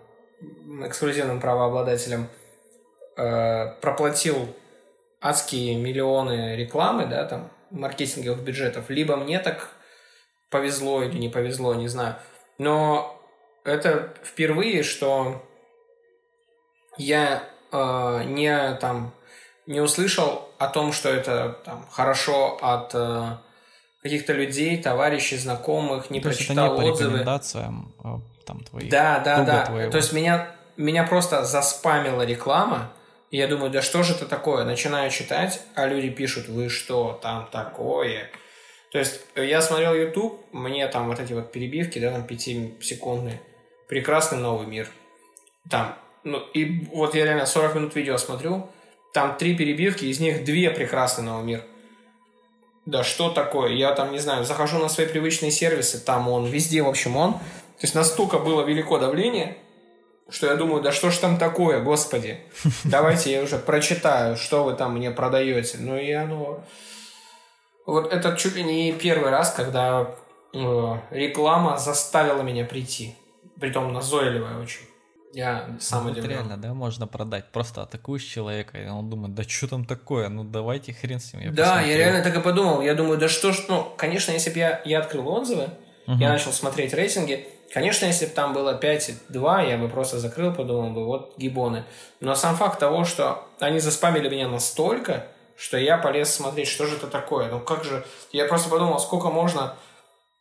[0.86, 2.28] эксклюзивным правообладателем,
[3.18, 4.56] э, проплатил
[5.22, 9.70] адские миллионы рекламы, да, там, маркетинговых бюджетов, либо мне так
[10.50, 12.16] повезло или не повезло, не знаю.
[12.58, 13.22] Но
[13.64, 15.46] это впервые, что
[16.98, 19.14] я э, не там
[19.68, 23.38] не услышал о том, что это там хорошо от э,
[24.02, 27.10] каких-то людей, товарищей, знакомых, не То прочитал это не отзывы.
[27.10, 28.20] По рекомендациям а
[28.50, 28.90] там твоих.
[28.90, 29.66] Да, да, да.
[29.66, 29.92] Твоего.
[29.92, 32.92] То есть меня, меня просто заспамила реклама,
[33.30, 34.66] и я думаю, да что же это такое?
[34.66, 38.32] Начинаю читать, а люди пишут, вы что, там такое?
[38.92, 43.40] То есть я смотрел YouTube, мне там вот эти вот перебивки, да, там 5-секундные.
[43.88, 44.90] Прекрасный новый мир.
[45.70, 48.68] Там, ну, и вот я реально 40 минут видео смотрю,
[49.14, 51.64] там три перебивки, из них две прекрасный новый мир.
[52.88, 53.74] да что такое?
[53.74, 57.38] Я там, не знаю, захожу на свои привычные сервисы, там он, везде, в общем, он.
[57.80, 59.58] То есть настолько было велико давление,
[60.30, 62.40] что я думаю, да что ж там такое, господи.
[62.84, 65.78] Давайте я уже прочитаю, что вы там мне продаете.
[65.80, 66.64] Ну и оно...
[67.86, 70.14] Вот это чуть ли не первый раз, когда
[70.54, 73.16] э, реклама заставила меня прийти.
[73.60, 74.82] Притом назойливая очень.
[75.34, 76.32] Я сам ну, удивлен.
[76.32, 77.52] реально, да, можно продать.
[77.52, 81.44] Просто атакуешь человека, и он думает, да что там такое, ну давайте хрен с ним.
[81.44, 81.92] Я да, посмотрю.
[81.92, 82.82] я реально так и подумал.
[82.82, 85.70] Я думаю, да что ж, ну, конечно, если бы я, я открыл отзывы,
[86.08, 86.18] угу.
[86.18, 90.92] я начал смотреть рейтинги, конечно, если бы там было 5,2, я бы просто закрыл, подумал
[90.92, 91.86] бы, вот гибоны.
[92.20, 95.28] Но сам факт того, что они заспамили меня настолько,
[95.58, 97.50] что я полез смотреть, что же это такое.
[97.50, 98.06] Ну как же...
[98.32, 99.76] Я просто подумал, сколько можно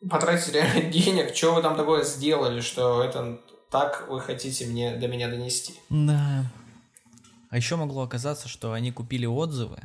[0.09, 3.39] потратить реально денег, что вы там такое сделали, что это
[3.69, 5.75] так вы хотите мне до меня донести.
[5.89, 6.45] Да.
[7.49, 9.81] А еще могло оказаться, что они купили отзывы,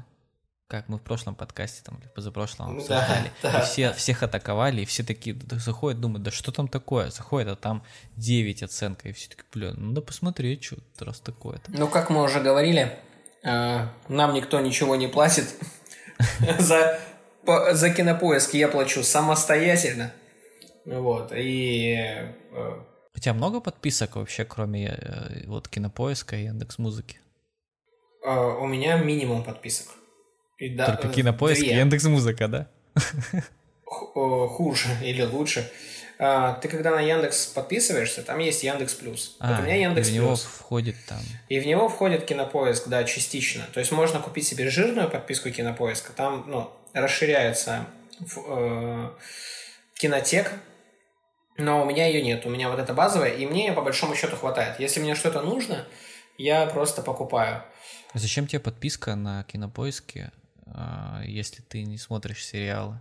[0.74, 3.60] как мы в прошлом подкасте, там, или позапрошлом обсуждали, да, да.
[3.60, 7.10] и все, всех атаковали, и все такие заходят, думают, да что там такое?
[7.10, 7.84] Заходят, а там
[8.16, 11.70] 9 оценка, и все такие, блин, ну да посмотреть, что раз такое-то.
[11.70, 12.98] Ну, как мы уже говорили,
[13.44, 15.54] э, нам никто ничего не платит
[16.58, 16.98] за,
[17.44, 20.12] за кинопоиск, я плачу самостоятельно,
[20.84, 21.94] вот, и
[22.50, 22.80] э,
[23.14, 27.20] у тебя много подписок вообще, кроме э, вот Кинопоиска и Яндекс Музыки?
[28.26, 29.86] Uh, у меня минимум подписок.
[30.58, 32.68] И, да, Только Кинопоиск и Яндекс Музыка, да?
[33.84, 35.70] Хуже или лучше.
[36.16, 39.36] Uh, ты когда на Яндекс подписываешься, там есть Яндекс Плюс.
[39.40, 40.42] А, вот у меня Яндекс и в него Плюс.
[40.44, 41.18] входит там.
[41.48, 43.64] И в него входит Кинопоиск, да, частично.
[43.72, 46.12] То есть можно купить себе жирную подписку Кинопоиска.
[46.12, 47.86] Там, ну, расширяется
[48.20, 49.10] э,
[49.94, 50.52] кинотек,
[51.58, 52.46] но у меня ее нет.
[52.46, 54.78] У меня вот эта базовая, и мне по большому счету хватает.
[54.78, 55.84] Если мне что-то нужно,
[56.38, 57.64] я просто покупаю.
[58.12, 60.43] А зачем тебе подписка на кинопоиске, а,
[61.26, 62.98] если ты не смотришь сериалы?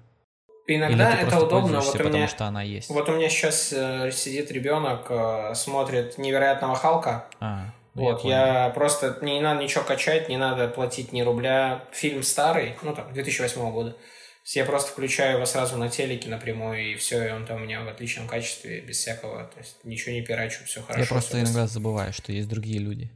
[0.65, 2.89] Иногда это удобно, вот у меня, что она есть.
[2.89, 7.27] Вот у меня сейчас э, сидит ребенок, э, смотрит невероятного Халка.
[7.41, 11.83] А, ну вот, я, я просто не надо ничего качать, не надо платить ни рубля.
[11.91, 13.97] Фильм старый, ну там, 2008 года.
[14.45, 17.81] Я просто включаю его сразу на телеке напрямую, и все, и он там у меня
[17.81, 21.01] в отличном качестве, без всякого, то есть ничего не пирачу, все хорошо.
[21.01, 23.09] Я просто иногда забываю, что есть другие люди.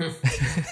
[0.00, 0.14] Хм.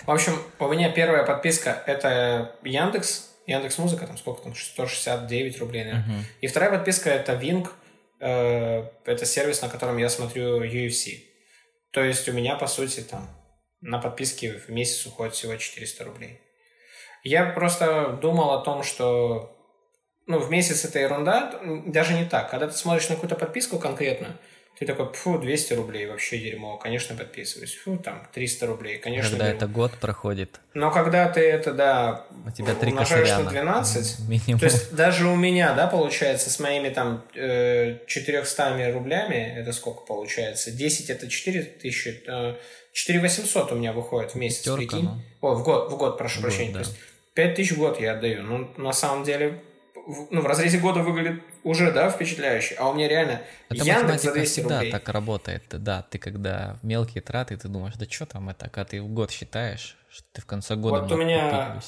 [0.07, 5.85] В общем, у меня первая подписка это Яндекс, Яндекс Музыка, там сколько там, 169 рублей,
[5.85, 6.25] наверное.
[6.41, 7.69] И вторая подписка это Wing,
[8.21, 11.25] э, это сервис, на котором я смотрю UFC.
[11.91, 13.29] То есть у меня, по сути, там
[13.83, 16.41] на подписке в месяц уходит всего 400 рублей.
[17.23, 19.55] Я просто думал о том, что
[20.27, 22.51] ну, в месяц это ерунда, даже не так.
[22.51, 24.39] Когда ты смотришь на какую-то подписку конкретную,
[24.79, 27.75] ты такой, фу, 200 рублей, вообще дерьмо, конечно, подписываюсь.
[27.75, 29.31] Фу, там, 300 рублей, конечно.
[29.31, 29.57] Когда дерьмо.
[29.57, 30.61] это год проходит.
[30.73, 34.61] Но когда ты это, да, у тебя три умножаешь на 12, минимум.
[34.61, 40.03] то есть даже у меня, да, получается, с моими там 400 э, рублями, это сколько
[40.03, 40.71] получается?
[40.71, 42.23] 10 это 4 тысячи,
[42.93, 45.05] 4 800 у меня выходит в месяц, Пятерка, прикинь.
[45.05, 45.21] Ну.
[45.41, 46.73] О, в год, в год, прошу в прощения.
[46.73, 46.91] Год, да.
[47.35, 48.43] 5 тысяч в год я отдаю.
[48.43, 49.61] Ну, на самом деле,
[50.31, 52.77] ну, в разрезе года выглядит уже, да, впечатляюще.
[52.79, 54.93] А у меня реально это Яндекс за 200 всегда рублей.
[54.93, 55.65] так работает.
[55.71, 59.31] Да, ты когда мелкие траты, ты думаешь, да что там это, когда ты в год
[59.31, 61.79] считаешь, что ты в конце года Вот у меня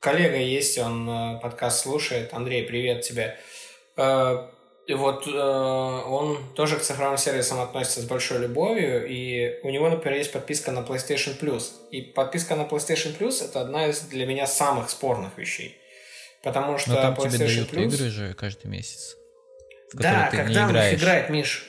[0.00, 2.32] коллега есть, он э, подкаст слушает.
[2.32, 3.36] Андрей, привет тебе.
[3.96, 4.48] Э,
[4.86, 9.90] и вот э, он тоже к цифровым сервисам относится с большой любовью, и у него,
[9.90, 11.64] например, есть подписка на PlayStation Plus.
[11.90, 15.76] И подписка на PlayStation Plus это одна из для меня самых спорных вещей.
[16.42, 17.84] Потому что Но там PlayStation тебе дают Plus...
[17.84, 19.16] игры же каждый месяц.
[19.92, 21.68] да, когда в них играть, Миш?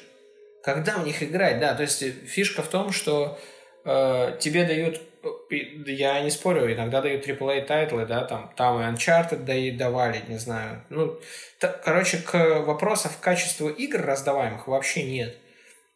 [0.64, 1.74] Когда в них играть, да.
[1.74, 3.40] То есть фишка в том, что
[3.86, 5.02] э, тебе дают
[5.86, 10.38] я не спорю, иногда дают AAA title ы, да, там, там и Uncharted давали, не
[10.38, 10.86] знаю.
[10.90, 11.20] Ну,
[11.60, 15.36] так, короче, к вопросам качества игр раздаваемых вообще нет.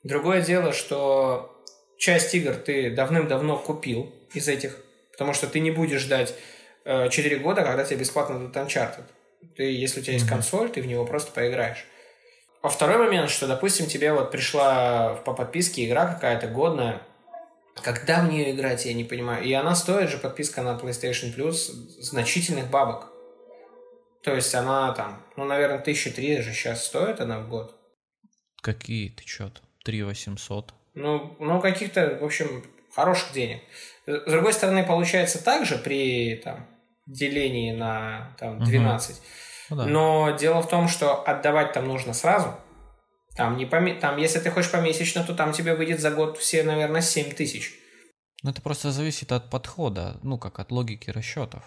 [0.04, 1.64] Другое дело, что
[1.98, 4.78] часть игр ты давным-давно купил из этих,
[5.14, 6.53] потому что ты не будешь ждать э,
[6.86, 9.06] 4 года, когда тебе бесплатно дадут Uncharted.
[9.56, 11.86] Ты, если у тебя есть консоль, ты в него просто поиграешь.
[12.62, 17.02] А второй момент, что, допустим, тебе вот пришла по подписке игра какая-то годная,
[17.82, 19.44] когда в нее играть, я не понимаю.
[19.44, 23.10] И она стоит же, подписка на PlayStation Plus, значительных бабок.
[24.22, 27.76] То есть она там, ну, наверное, тысячи три же сейчас стоит она в год.
[28.62, 29.60] Какие ты чё-то?
[29.84, 30.74] Три восемьсот?
[30.94, 33.62] Ну, ну, каких-то, в общем, хороших денег.
[34.06, 36.66] С другой стороны, получается так же при там,
[37.06, 39.16] делении на там, 12.
[39.16, 39.26] Угу.
[39.70, 39.86] Ну, да.
[39.86, 42.56] Но дело в том, что отдавать там нужно сразу.
[43.36, 43.96] Там, не поме...
[43.96, 47.74] там, если ты хочешь помесячно, то там тебе выйдет за год все, наверное, 7 тысяч.
[48.44, 51.64] Ну, это просто зависит от подхода, ну, как от логики расчетов.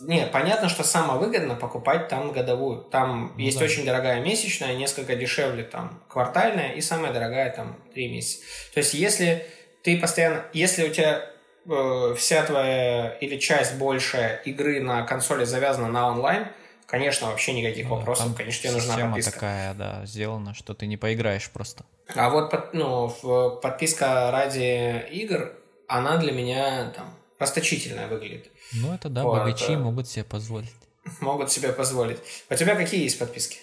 [0.00, 2.82] Не, понятно, что самое выгодно покупать там годовую.
[2.84, 3.64] Там Ну есть да.
[3.64, 8.42] очень дорогая месячная, несколько дешевле там квартальная и самая дорогая там три месяца.
[8.74, 9.46] То есть если
[9.82, 11.30] ты постоянно, если у тебя
[11.66, 16.48] э, вся твоя или часть большая игры на консоли завязана на онлайн,
[16.86, 19.32] конечно, вообще никаких Ну вопросов, конечно, тебе нужна подписка.
[19.32, 21.84] такая, да, сделана, что ты не поиграешь просто.
[22.14, 23.08] А вот ну,
[23.62, 25.52] подписка ради игр,
[25.88, 27.06] она для меня там
[27.38, 28.50] расточительная выглядит.
[28.72, 29.78] Ну, это да, Вот, богачи э.
[29.78, 30.72] могут себе позволить.
[31.20, 32.18] Могут себе позволить.
[32.48, 33.58] У тебя какие есть подписки?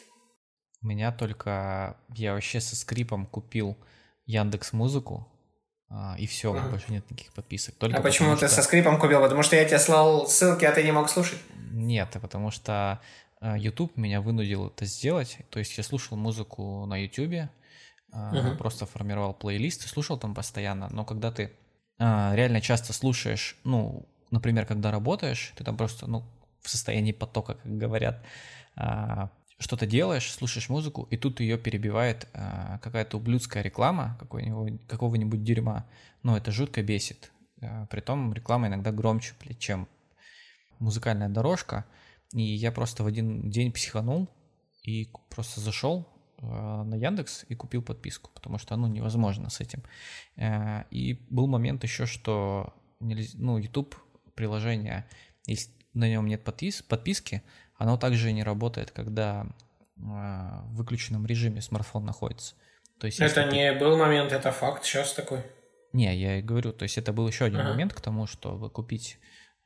[0.81, 1.97] У меня только...
[2.15, 3.77] Я вообще со скрипом купил
[4.25, 5.27] Яндекс Музыку,
[5.89, 6.69] а, и все, Ага.
[6.69, 7.75] больше нет никаких подписок.
[7.75, 9.21] Только а почему потому ты что- со скрипом купил?
[9.21, 11.39] Потому что я тебе слал ссылки, а ты не мог слушать?
[11.71, 12.99] Нет, потому что
[13.41, 15.37] а, YouTube меня вынудил это сделать.
[15.49, 17.49] То есть я слушал музыку на YouTube,
[18.11, 18.57] Мгм.
[18.57, 20.89] просто формировал плейлист слушал там постоянно.
[20.91, 21.51] Но когда ты
[21.99, 26.23] а, реально часто слушаешь, ну, например, когда работаешь, ты там просто, ну,
[26.61, 28.23] в состоянии потока, как говорят,
[28.75, 34.17] а, что-то делаешь, слушаешь музыку, и тут ее перебивает а, какая-то ублюдская реклама
[34.87, 35.85] какого-нибудь дерьма.
[36.23, 37.31] Ну, это жутко бесит.
[37.61, 39.87] А, Притом реклама иногда громче, чем
[40.79, 41.85] музыкальная дорожка.
[42.33, 44.29] И я просто в один день психанул
[44.83, 49.83] и просто зашел э, на Яндекс и купил подписку, потому что, ну, невозможно с этим.
[50.37, 53.95] Э, И был момент еще, что нельз- ну, YouTube
[54.35, 55.05] приложение,
[55.47, 57.41] если на нем нет подпис- подписки,
[57.79, 59.47] оно также не работает, когда
[59.97, 62.53] э, в выключенном режиме смартфон находится.
[62.99, 64.83] То есть, Это ты- не был момент, это факт.
[64.85, 65.41] Сейчас такой.
[65.93, 67.69] не, я и говорю, то есть это был еще один Ага.
[67.71, 69.17] момент к тому, чтобы купить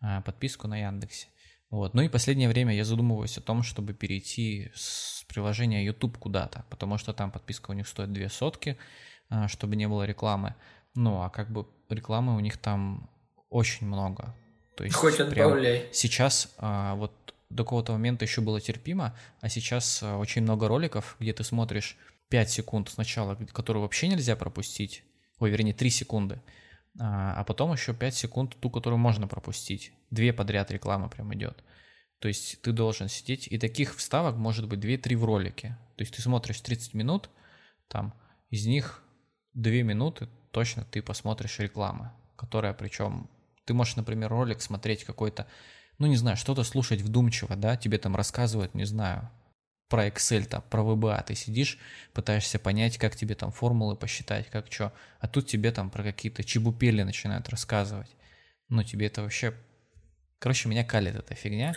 [0.01, 1.27] а, подписку на Яндексе.
[1.69, 1.93] Вот.
[1.95, 6.97] Ну и последнее время я задумываюсь о том, чтобы перейти с приложения YouTube куда-то, потому
[6.99, 8.77] что там подписка у них стоит две сотки,
[9.29, 10.53] а, чтобы не было рекламы.
[10.95, 13.09] Ну, а как бы рекламы у них там
[13.49, 14.35] очень много.
[14.77, 15.89] То есть Хоть отбавляй.
[15.91, 17.11] сейчас а, вот
[17.53, 21.97] до какого-то момента еще было терпимо, а сейчас а, очень много роликов, где ты смотришь
[22.29, 25.03] 5 секунд сначала, которую вообще нельзя пропустить,
[25.39, 26.41] ой, вернее, 3 секунды,
[26.99, 29.91] а, а потом еще 5 секунд ту, которую можно пропустить.
[30.09, 31.63] Две подряд реклама прям идет.
[32.19, 35.77] То есть ты должен сидеть, и таких вставок может быть 2-3 в ролике.
[35.97, 37.29] То есть ты смотришь 30 минут,
[37.87, 38.13] там,
[38.49, 39.03] из них
[39.53, 43.29] 2 минуты точно ты посмотришь рекламы, которая причем...
[43.65, 45.47] Ты можешь, например, ролик смотреть какой-то,
[45.99, 49.29] ну не знаю, что-то слушать вдумчиво, да, тебе там рассказывают, не знаю,
[49.89, 51.77] про Excel, там, про VBA, ты сидишь,
[52.13, 56.43] пытаешься понять, как тебе там формулы посчитать, как что, а тут тебе там про какие-то
[56.43, 58.09] чебупели начинают рассказывать.
[58.69, 59.53] Ну, тебе это вообще...
[60.39, 61.75] Короче, меня калит эта фигня.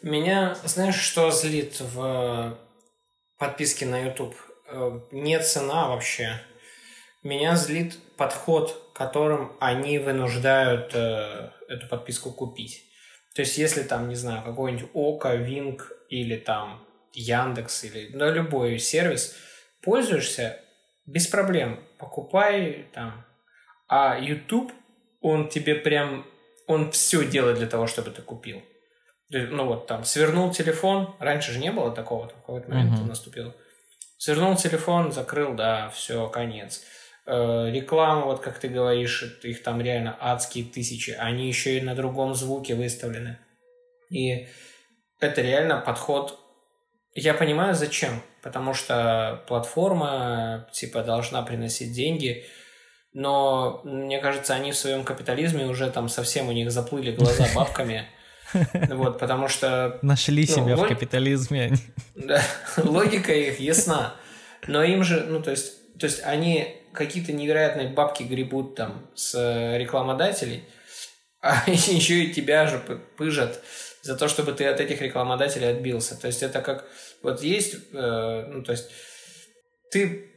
[0.00, 2.56] Меня, знаешь, что злит в
[3.38, 4.36] подписке на YouTube?
[4.68, 6.40] Э, Не цена вообще.
[7.24, 12.84] Меня злит подход, которым они вынуждают э, эту подписку купить.
[13.34, 18.78] То есть, если там, не знаю, какой-нибудь Ока, Винг или там Яндекс или да, любой
[18.78, 19.36] сервис,
[19.82, 20.60] пользуешься
[21.06, 23.24] без проблем, покупай там.
[23.88, 24.72] А YouTube,
[25.20, 26.26] он тебе прям,
[26.66, 28.62] он все делает для того, чтобы ты купил.
[29.30, 33.54] Ну вот там, свернул телефон, раньше же не было такого, в какой-то момент это наступило.
[34.16, 36.84] Свернул телефон, закрыл, да, все, конец.
[37.26, 41.94] Э, реклама, вот как ты говоришь, их там реально адские тысячи, они еще и на
[41.94, 43.38] другом звуке выставлены.
[44.10, 44.46] И
[45.20, 46.38] это реально подход.
[47.14, 48.22] Я понимаю, зачем.
[48.42, 52.44] Потому что платформа, типа, должна приносить деньги.
[53.14, 58.06] Но, мне кажется, они в своем капитализме уже там совсем у них заплыли глаза бабками.
[58.52, 61.72] Вот, потому что Нашли Ну, себя в капитализме.
[62.14, 62.42] да,
[62.76, 64.14] логика их ясна.
[64.66, 69.34] Но им же, ну, то есть, то есть они какие-то невероятные бабки гребут там с
[69.34, 70.64] э, рекламодателей,
[71.40, 73.60] а еще и тебя же пы- пыжат
[74.02, 76.20] за то, чтобы ты от этих рекламодателей отбился.
[76.20, 76.86] То есть это как,
[77.22, 78.90] вот есть, э, ну, то есть
[79.90, 80.30] ты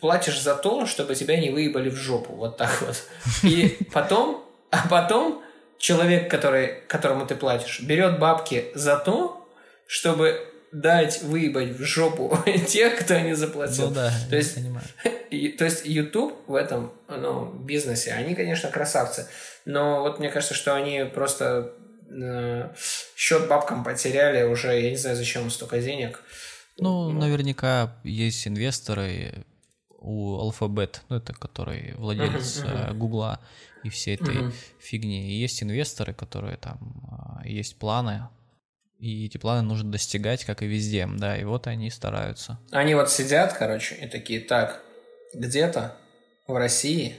[0.00, 3.02] платишь за то, чтобы тебя не выебали в жопу, вот так вот.
[3.42, 5.42] И потом, а потом
[5.78, 9.48] человек, который, которому ты платишь, берет бабки за то,
[9.86, 10.46] чтобы
[10.80, 12.36] дать выебать в жопу
[12.68, 13.88] тех, кто не заплатил.
[13.88, 14.86] Ну да, То есть- понимаю.
[15.30, 19.26] И- то есть YouTube в этом ну, бизнесе, они, конечно, красавцы,
[19.64, 21.72] но вот мне кажется, что они просто
[22.08, 22.68] э,
[23.16, 26.22] счет бабкам потеряли уже, я не знаю, зачем столько денег.
[26.78, 29.44] Ну, наверняка есть инвесторы
[29.98, 32.68] у Alphabet, ну, это который владелец мгм.
[32.70, 33.40] э, Гугла
[33.82, 34.52] и всей этой Мгм.
[34.78, 35.30] фигни.
[35.32, 36.78] И есть инвесторы, которые там,
[37.10, 38.28] а, есть планы,
[38.98, 42.58] и эти планы нужно достигать, как и везде, да, и вот они стараются.
[42.70, 44.82] Они вот сидят, короче, и такие, так,
[45.34, 45.96] где-то
[46.46, 47.16] в России,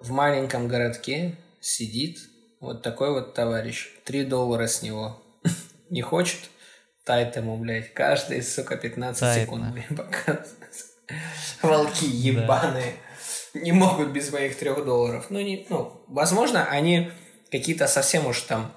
[0.00, 2.18] в маленьком городке сидит
[2.60, 3.90] Вот такой вот товарищ.
[4.04, 5.22] Три доллара с него.
[5.90, 6.40] Не хочет?
[7.04, 7.94] Тайт ему, блядь.
[7.94, 10.74] Каждый, сука, 15 Тайт, секунд мне показывает.
[11.62, 12.94] Волки ебаные.
[13.54, 13.60] Да.
[13.60, 15.26] Не могут без моих трех долларов.
[15.30, 17.10] Ну, не, ну, возможно, они
[17.50, 18.74] какие-то совсем уж там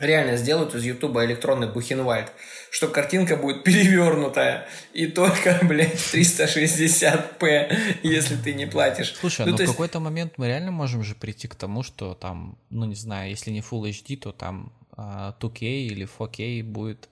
[0.00, 2.32] реально сделают из Ютуба электронный Бухенвальд,
[2.70, 9.14] что картинка будет перевернутая и только, блядь, 360p, если ты не платишь.
[9.20, 9.72] Слушай, ну, ну в есть...
[9.72, 13.50] какой-то момент мы реально можем же прийти к тому, что там, ну не знаю, если
[13.50, 17.08] не Full HD, то там uh, 2K или 4K будет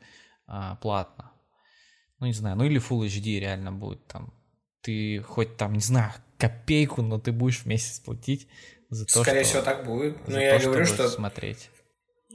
[0.48, 1.32] uh, платно.
[2.20, 4.32] Ну не знаю, ну или Full HD реально будет там.
[4.80, 8.48] Ты хоть там, не знаю, копейку, но ты будешь в месяц платить
[8.90, 9.50] за то, Скорее что...
[9.50, 10.28] всего так будет.
[10.28, 11.68] Но я то, говорю, что смотреть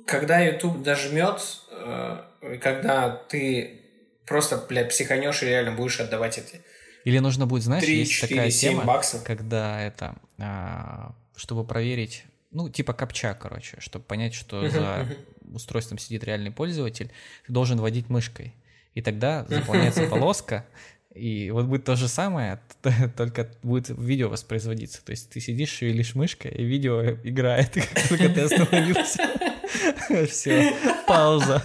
[0.06, 1.42] когда YouTube дожмет,
[1.72, 3.82] э, когда ты
[4.26, 6.62] просто, бля, психанешь и реально будешь отдавать эти
[7.04, 9.24] Или нужно будет, знаешь, 3, есть 4, такая 7 тема, баксов.
[9.24, 15.08] когда это, а, чтобы проверить, ну, типа капча, короче, чтобы понять, что за
[15.54, 17.12] устройством сидит реальный пользователь,
[17.46, 18.54] ты должен водить мышкой.
[18.94, 20.66] И тогда заполняется полоска,
[21.14, 22.60] и вот будет то же самое,
[23.18, 25.04] только будет видео воспроизводиться.
[25.04, 29.53] То есть ты сидишь, шевелишь мышкой, и видео играет, как только ты остановился.
[30.30, 30.74] Все,
[31.08, 31.64] пауза.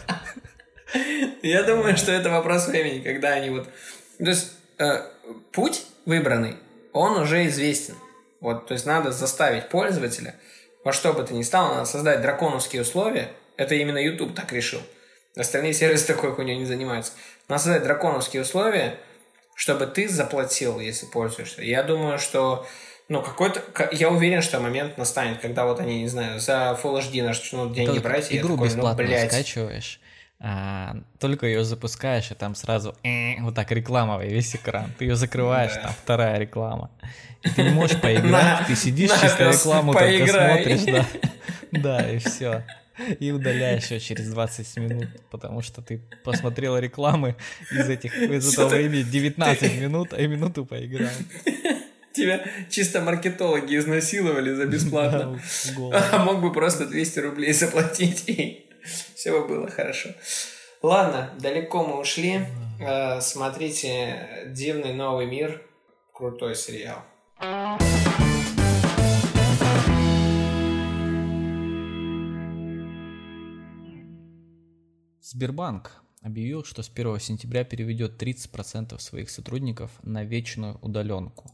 [1.42, 3.68] Я думаю, что это вопрос времени, когда они вот...
[4.18, 5.02] То есть э,
[5.52, 6.56] путь выбранный,
[6.92, 7.94] он уже известен.
[8.40, 10.34] Вот, то есть надо заставить пользователя,
[10.84, 13.30] во что бы то ни стало, надо создать драконовские условия.
[13.56, 14.80] Это именно YouTube так решил.
[15.36, 17.12] Остальные сервисы такой хуйней не занимаются.
[17.48, 18.98] Надо создать драконовские условия,
[19.54, 21.62] чтобы ты заплатил, если пользуешься.
[21.62, 22.66] Я думаю, что
[23.08, 23.62] ну, какой-то...
[23.92, 27.88] Я уверен, что момент настанет, когда вот они, не знаю, за Full HD начнут деньги
[27.88, 29.32] только брать, игру такой, бесплатно ну, блядь.
[29.32, 30.00] скачиваешь,
[30.40, 34.92] а, только ее запускаешь, и там сразу э, вот так реклама весь экран.
[34.98, 35.82] Ты ее закрываешь, да.
[35.82, 36.90] там вторая реклама.
[37.42, 41.06] И ты не можешь поиграть, ты сидишь, чисто рекламу только смотришь, да.
[41.80, 42.64] Да, и все.
[43.20, 47.36] И удаляешь ее через 20 минут, потому что ты посмотрел рекламы
[47.70, 51.10] из этих из этого времени 19 минут, а минуту поиграл.
[52.18, 55.40] Тебя чисто маркетологи изнасиловали за бесплатно.
[56.12, 58.68] А мог бы просто 200 рублей заплатить, и
[59.14, 60.10] все бы было хорошо.
[60.82, 62.40] Ладно, далеко мы ушли.
[62.80, 65.62] Э, смотрите «Дивный новый мир».
[66.12, 67.04] Крутой сериал.
[75.20, 81.52] Сбербанк объявил, что с 1 сентября переведет 30% своих сотрудников на вечную удаленку.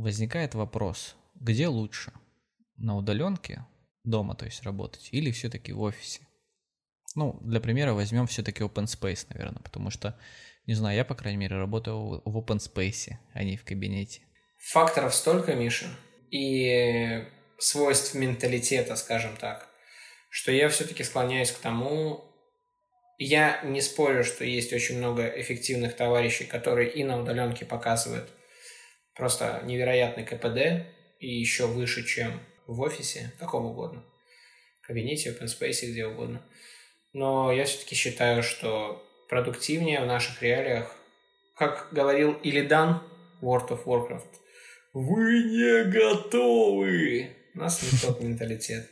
[0.00, 2.10] Возникает вопрос, где лучше?
[2.78, 3.66] На удаленке,
[4.02, 6.26] дома, то есть работать, или все-таки в офисе?
[7.14, 10.18] Ну, для примера возьмем все-таки open space, наверное, потому что,
[10.66, 14.22] не знаю, я, по крайней мере, работаю в open space, а не в кабинете.
[14.70, 15.90] Факторов столько, Миша,
[16.30, 17.22] и
[17.58, 19.68] свойств менталитета, скажем так,
[20.30, 22.24] что я все-таки склоняюсь к тому,
[23.18, 28.30] я не спорю, что есть очень много эффективных товарищей, которые и на удаленке показывают
[29.14, 30.86] просто невероятный КПД
[31.18, 34.04] и еще выше, чем в офисе, каком угодно,
[34.82, 36.42] в кабинете, open space, где угодно.
[37.12, 40.94] Но я все-таки считаю, что продуктивнее в наших реалиях,
[41.56, 43.02] как говорил Илидан
[43.42, 44.30] World of Warcraft,
[44.92, 47.30] вы не готовы.
[47.54, 48.88] У нас не тот менталитет.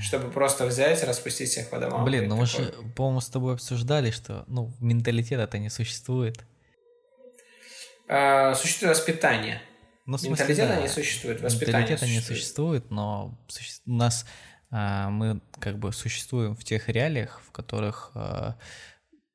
[0.00, 2.04] Чтобы просто взять, распустить всех по домам.
[2.04, 6.44] Блин, ну мы же, по-моему, с тобой обсуждали, что ну, менталитета это не существует.
[8.12, 9.62] А, существует воспитание.
[10.04, 10.82] Ну, смысле, Менталитета да.
[10.82, 12.28] не существует, воспитание Менталитета существует.
[12.28, 13.38] не существует, но
[13.86, 14.26] у нас
[14.72, 18.56] а, мы как бы существуем в тех реалиях, в которых а,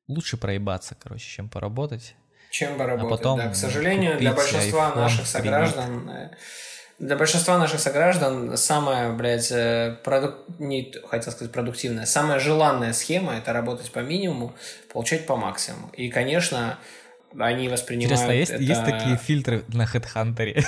[0.08, 2.16] лучше проебаться, короче, чем поработать.
[2.50, 3.48] Чем поработать, а потом да.
[3.48, 6.10] К сожалению, для большинства наших сограждан...
[6.10, 6.30] Э,
[6.98, 10.34] для большинства наших сограждан самая, блядь, э, продук...
[10.58, 14.54] не хотел сказать продуктивная, самая желанная схема– это работать по минимуму,
[14.92, 15.88] получать по максимуму.
[15.94, 16.78] И, конечно,
[17.38, 18.62] они воспринимают Интересно, есть, это...
[18.62, 20.64] есть такие фильтры на HeadHunter?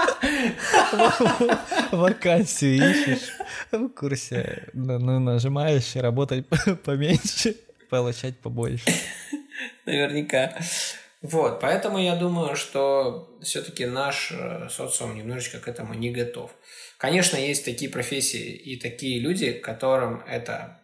[1.92, 3.32] Вакансию ищешь
[3.70, 4.68] в курсе.
[4.72, 6.46] Ну, нажимаешь, работать
[6.84, 7.56] поменьше,
[7.90, 8.84] получать побольше.
[9.86, 10.56] Наверняка.
[11.22, 16.50] Вот, поэтому я думаю, что все-таки наш э, социум немножечко к этому не готов.
[16.98, 20.80] Конечно, есть такие профессии и такие люди, которым это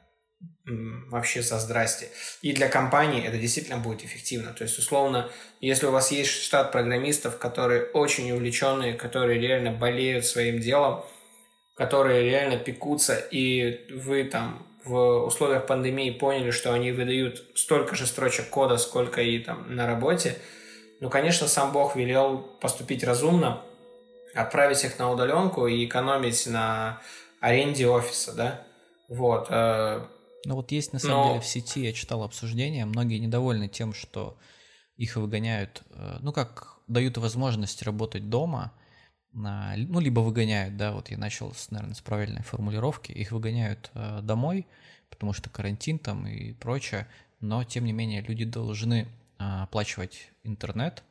[1.09, 2.09] вообще за здрасте.
[2.43, 4.53] И для компании это действительно будет эффективно.
[4.53, 10.27] То есть, условно, если у вас есть штат программистов, которые очень увлеченные, которые реально болеют
[10.27, 11.05] своим делом,
[11.75, 18.07] которые реально пекутся, и вы там в условиях пандемии поняли, что они выдают столько же
[18.07, 20.37] строчек кода, сколько и там на работе,
[21.01, 23.63] ну, конечно, сам Бог велел поступить разумно,
[24.35, 27.01] отправить их на удаленку и экономить на
[27.41, 28.63] аренде офиса, да?
[29.09, 29.49] Вот.
[30.45, 31.29] Э, ну вот есть на самом Но...
[31.29, 34.39] деле в сети, я читал обсуждения, многие недовольны тем, что
[34.97, 38.73] их выгоняют, э, ну как, дают возможность работать дома,
[39.33, 44.21] ну либо выгоняют, да, вот я начал, с, наверное, с правильной формулировки, их выгоняют э,
[44.23, 44.67] домой,
[45.09, 47.07] потому что карантин там и прочее,
[47.41, 49.07] но тем не менее люди должны
[49.39, 51.03] оплачивать интернет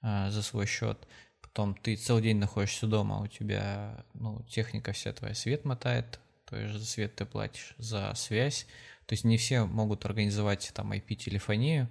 [0.00, 1.06] за свой счет,
[1.42, 6.56] потом ты целый день находишься дома, у тебя, ну, техника вся твоя свет мотает, то
[6.56, 8.66] есть за свет ты платишь, за связь.
[9.06, 11.88] То есть не все могут организовать там IP-телефонию,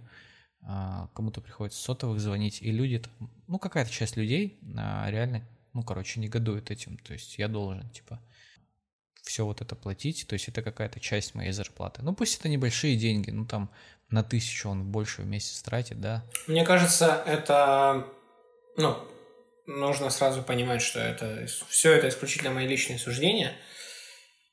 [0.62, 3.02] а, кому-то приходится сотовых звонить, и люди,
[3.48, 6.98] ну, какая-то часть людей а, реально, ну, короче, негодует этим.
[6.98, 8.20] То есть я должен, типа,
[9.24, 12.02] все вот это платить, то есть это какая-то часть моей зарплаты.
[12.02, 13.70] Ну, пусть это небольшие деньги, ну, там,
[14.10, 16.24] на тысячу он больше в месяц тратит, да.
[16.48, 18.08] Мне кажется, это,
[18.78, 18.98] ну,
[19.66, 23.54] нужно сразу понимать, что это все это исключительно мои личные суждения,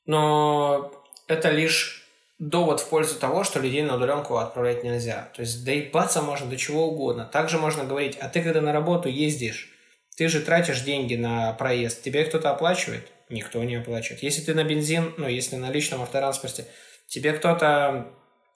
[0.06, 0.92] но
[1.26, 2.00] это лишь
[2.38, 5.30] довод в пользу того, что людей на удаленку отправлять нельзя.
[5.34, 7.26] То есть доебаться можно до чего угодно.
[7.26, 9.68] Также можно говорить, а ты когда на работу ездишь,
[10.16, 13.12] ты же тратишь деньги на проезд, тебе кто-то оплачивает?
[13.28, 14.22] Никто не оплачивает.
[14.22, 16.66] Если ты на бензин, ну, если на личном автотранспорте,
[17.06, 18.08] тебе кто-то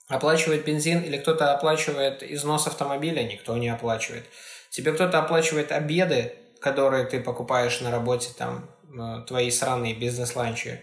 [0.09, 4.25] оплачивает бензин или кто-то оплачивает износ автомобиля, никто не оплачивает.
[4.71, 8.69] Тебе кто-то оплачивает обеды, которые ты покупаешь на работе, там,
[8.99, 10.81] э, твои сраные бизнес-ланчи,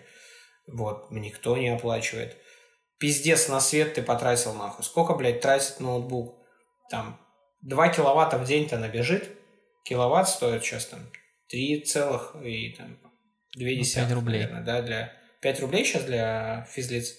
[0.72, 2.38] вот, никто не оплачивает.
[3.00, 4.86] Пиздец на свет ты потратил нахуй.
[4.86, 6.38] Сколько, блядь, тратит ноутбук?
[6.90, 7.20] Там,
[7.62, 9.30] 2 киловатта в день-то набежит.
[9.84, 11.00] Киловатт стоит сейчас там
[11.50, 13.00] 3 целых и там
[13.58, 14.42] 2 ну, десятых, рублей.
[14.42, 15.14] Наверное, да, для...
[15.42, 17.16] 5 рублей сейчас для физлиц?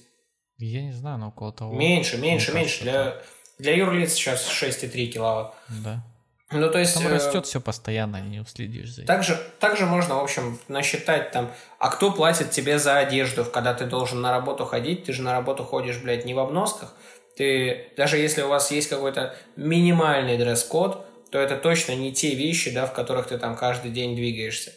[0.59, 1.75] Я не знаю, но около того.
[1.75, 2.85] Меньше, меньше, меньше.
[2.85, 3.23] Для,
[3.59, 5.57] для юрлиц сейчас 6,3 киловатт.
[5.83, 6.05] Да.
[6.53, 6.95] Ну, то есть...
[6.95, 9.07] Там растет э, все постоянно, не уследишь за этим.
[9.07, 13.87] Также, также можно, в общем, насчитать там, а кто платит тебе за одежду, когда ты
[13.87, 16.95] должен на работу ходить, ты же на работу ходишь, блядь, не в обносках,
[17.37, 22.71] ты, даже если у вас есть какой-то минимальный дресс-код, то это точно не те вещи,
[22.71, 24.73] да, в которых ты там каждый день двигаешься.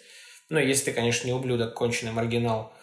[0.49, 2.73] Ну, если ты, конечно, не ублюдок, конченый маргинал.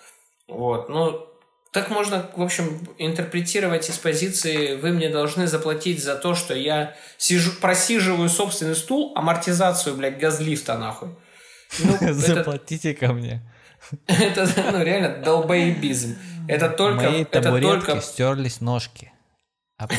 [0.46, 1.26] Вот, ну,
[1.72, 6.94] так можно, в общем, интерпретировать из позиции «вы мне должны заплатить за то, что я
[7.16, 11.08] сижу, просиживаю собственный стул, амортизацию, блядь, газлифта, нахуй».
[11.78, 13.40] Ну, Заплатите ко мне.
[14.06, 16.16] Это, ну, реально долбоебизм.
[16.46, 17.04] Это только...
[17.04, 18.00] Моей это только...
[18.02, 19.10] стерлись ножки.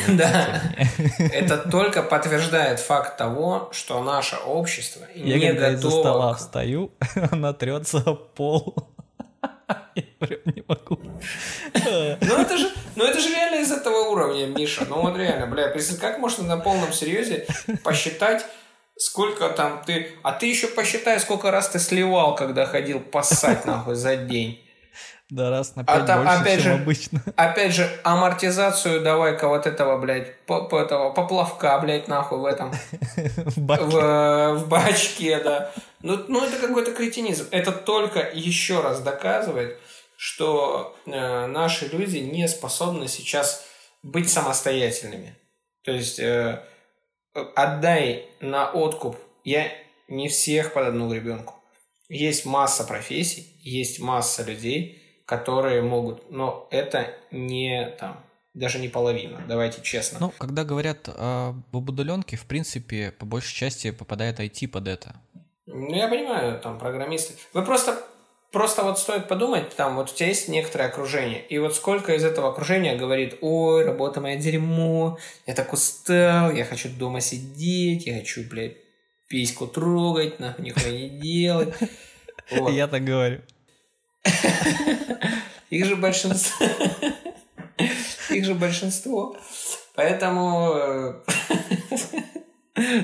[0.07, 0.61] Да.
[1.17, 5.65] Это только подтверждает факт того, что наше общество я не готово...
[5.65, 6.91] Я из-за стола встаю,
[7.31, 8.93] она трется пол.
[10.19, 10.99] Прям не могу.
[12.21, 14.85] Ну это же, ну это же реально из этого уровня, Миша.
[14.87, 17.47] Ну вот реально, бля, как можно на полном серьезе
[17.83, 18.45] посчитать,
[18.97, 20.11] сколько там ты...
[20.23, 24.62] А ты еще посчитай, сколько раз ты сливал, когда ходил поссать, нахуй, за день.
[25.33, 27.23] Да, раз на 5 а там, больше, опять чем же, обычно.
[27.35, 32.71] Опять же, амортизацию давай-ка вот этого, блядь, по, по этого, поплавка, блядь, нахуй в этом.
[33.15, 33.85] В бачке.
[33.85, 35.71] В, в бачке, да.
[36.03, 37.47] Ну, ну это какой-то кретинизм.
[37.49, 39.79] Это только еще раз доказывает,
[40.17, 43.65] что э, наши люди не способны сейчас
[44.03, 45.35] быть самостоятельными.
[45.83, 46.63] То есть э,
[47.55, 49.17] отдай на откуп.
[49.43, 49.71] Я
[50.07, 51.55] не всех под одну ребенку.
[52.07, 55.02] Есть масса профессий, есть масса людей,
[55.37, 58.23] которые могут, но это не там
[58.53, 60.19] даже не половина, давайте честно.
[60.21, 65.15] Ну, когда говорят об удаленке, в принципе, по большей части попадает IT под это.
[65.65, 67.33] Ну, я понимаю, там, программисты.
[67.53, 67.97] Вы просто,
[68.51, 72.23] просто вот стоит подумать, там, вот у тебя есть некоторое окружение, и вот сколько из
[72.23, 75.17] этого окружения говорит, ой, работа моя дерьмо,
[75.47, 78.77] я так устал, я хочу дома сидеть, я хочу, блядь,
[79.27, 81.73] письку трогать, нахуй нихуя не делать.
[82.69, 83.41] Я так говорю.
[85.69, 86.65] Их же большинство.
[88.29, 89.35] Их же большинство.
[89.95, 91.23] Поэтому э,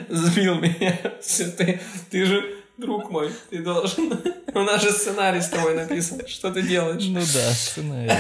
[0.10, 0.98] сбил меня.
[1.22, 4.12] Все, ты, ты же друг мой, ты должен...
[4.54, 6.26] У нас же сценарий с тобой написан.
[6.28, 7.04] Что ты делаешь?
[7.08, 8.12] Ну да, сценарий.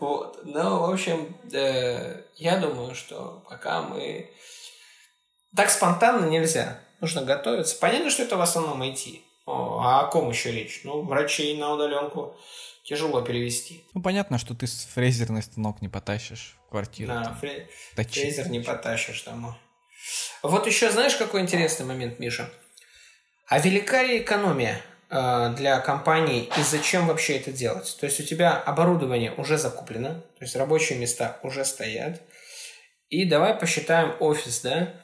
[0.00, 0.40] Вот.
[0.44, 4.30] Ну, в общем, э, я думаю, что пока мы...
[5.54, 6.80] Так спонтанно нельзя.
[7.00, 7.76] Нужно готовиться.
[7.78, 9.20] Понятно, что это в основном IT.
[9.46, 10.82] А о ком еще речь?
[10.84, 12.36] Ну, врачей на удаленку
[12.84, 13.84] тяжело перевести.
[13.94, 17.12] Ну, понятно, что ты фрезерный станок не потащишь в квартиру.
[17.12, 17.68] Да, там, фре...
[17.94, 19.54] фрезер не потащишь домой.
[20.42, 22.50] Вот еще знаешь, какой интересный момент, Миша?
[23.46, 24.80] А велика ли экономия
[25.10, 27.96] э, для компаний и зачем вообще это делать?
[28.00, 32.22] То есть у тебя оборудование уже закуплено, то есть рабочие места уже стоят.
[33.08, 34.94] И давай посчитаем офис, да?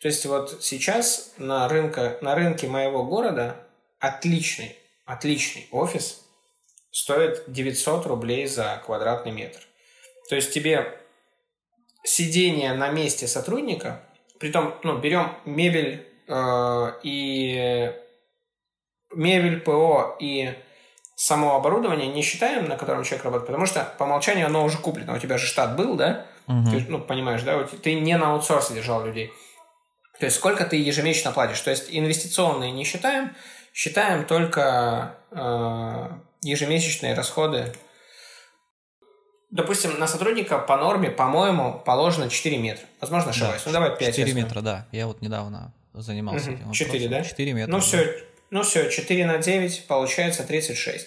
[0.00, 3.56] То есть вот сейчас на, рынке, на рынке моего города
[4.00, 6.26] отличный, отличный офис
[6.90, 9.60] стоит 900 рублей за квадратный метр.
[10.28, 10.98] То есть тебе
[12.02, 14.02] сидение на месте сотрудника,
[14.38, 17.92] притом, ну, берем мебель э, и
[19.14, 20.54] мебель, ПО и
[21.16, 25.14] само оборудование не считаем, на котором человек работает, потому что по умолчанию оно уже куплено.
[25.14, 26.26] У тебя же штат был, да?
[26.48, 26.70] Угу.
[26.70, 27.62] Ты, ну, понимаешь, да?
[27.64, 29.30] Ты не на аутсорсе держал людей.
[30.18, 31.60] То есть сколько ты ежемесячно платишь.
[31.60, 33.34] То есть инвестиционные не считаем,
[33.72, 36.10] считаем только э,
[36.42, 37.72] ежемесячные расходы.
[39.50, 42.84] Допустим, на сотрудника по норме, по-моему, положено 4 метра.
[43.00, 43.62] Возможно, ошибаюсь.
[43.64, 44.16] Да, ну, давай 5.
[44.16, 44.86] 4 метра, да.
[44.92, 46.56] Я вот недавно занимался угу.
[46.56, 47.24] этим 4, да?
[47.24, 47.70] 4 метра.
[47.70, 47.84] Ну, да.
[47.84, 51.06] все, ну все, 4 на 9 получается 36.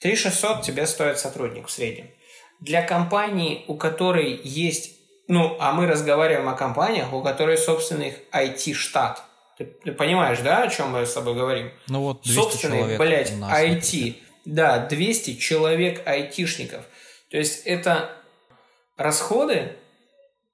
[0.00, 2.10] 3600 тебе стоит сотрудник в среднем.
[2.60, 4.96] Для компании, у которой есть,
[5.28, 9.22] ну, а мы разговариваем о компаниях, у которой собственный IT-штат.
[9.58, 11.70] Ты, ты понимаешь, да, о чем мы с тобой говорим?
[11.88, 14.16] Ну вот 200 собственный, человек блядь, IT.
[14.44, 16.84] Да, 200 человек айтишников.
[17.30, 18.16] То есть это
[18.96, 19.76] расходы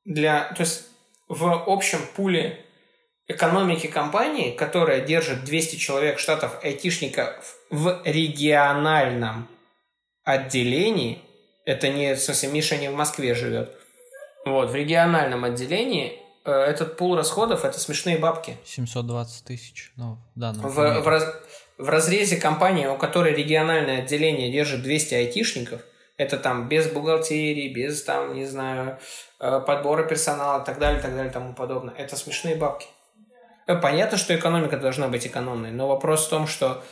[0.05, 0.53] для...
[0.55, 0.89] То есть
[1.29, 2.65] в общем пуле
[3.29, 9.49] экономики компании, которая держит 200 человек штатов айтишников в региональном
[10.25, 11.23] отделении,
[11.65, 13.77] это не, в смысле, Миша не в Москве живет,
[14.45, 16.19] вот, в региональном отделении
[16.51, 18.57] этот пул расходов– это смешные бабки.
[18.65, 21.25] 720 тысяч, ну, в данном В, в, раз,
[21.79, 25.83] в разрезе компании, у которой региональное отделение держит 200 айтишников,
[26.17, 28.99] это там без бухгалтерии, без там, не знаю,
[29.41, 31.95] э, подбора персонала и так далее, так далее, тому подобное.
[31.95, 32.89] Это смешные бабки.
[33.69, 36.83] Э, Понятно, что экономика должна быть экономной, но вопрос в том, что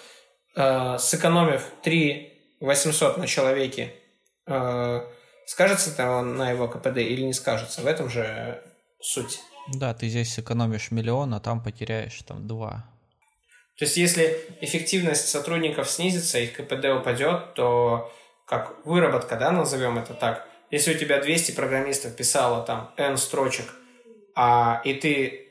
[0.54, 3.92] э, сэкономив 3 800 на человеке,
[4.46, 5.00] э,
[5.46, 7.80] скажется это на его КПД или не скажется?
[7.80, 8.62] В этом же
[9.01, 9.40] суть.
[9.74, 12.88] Да, ты здесь сэкономишь миллион, а там потеряешь там два.
[13.78, 18.12] То есть, если эффективность сотрудников снизится, их КПД упадет, то
[18.47, 20.49] как выработка, да, назовем это так.
[20.70, 23.74] Если у тебя 200 программистов писало там N строчек,
[24.34, 25.47] а, и ты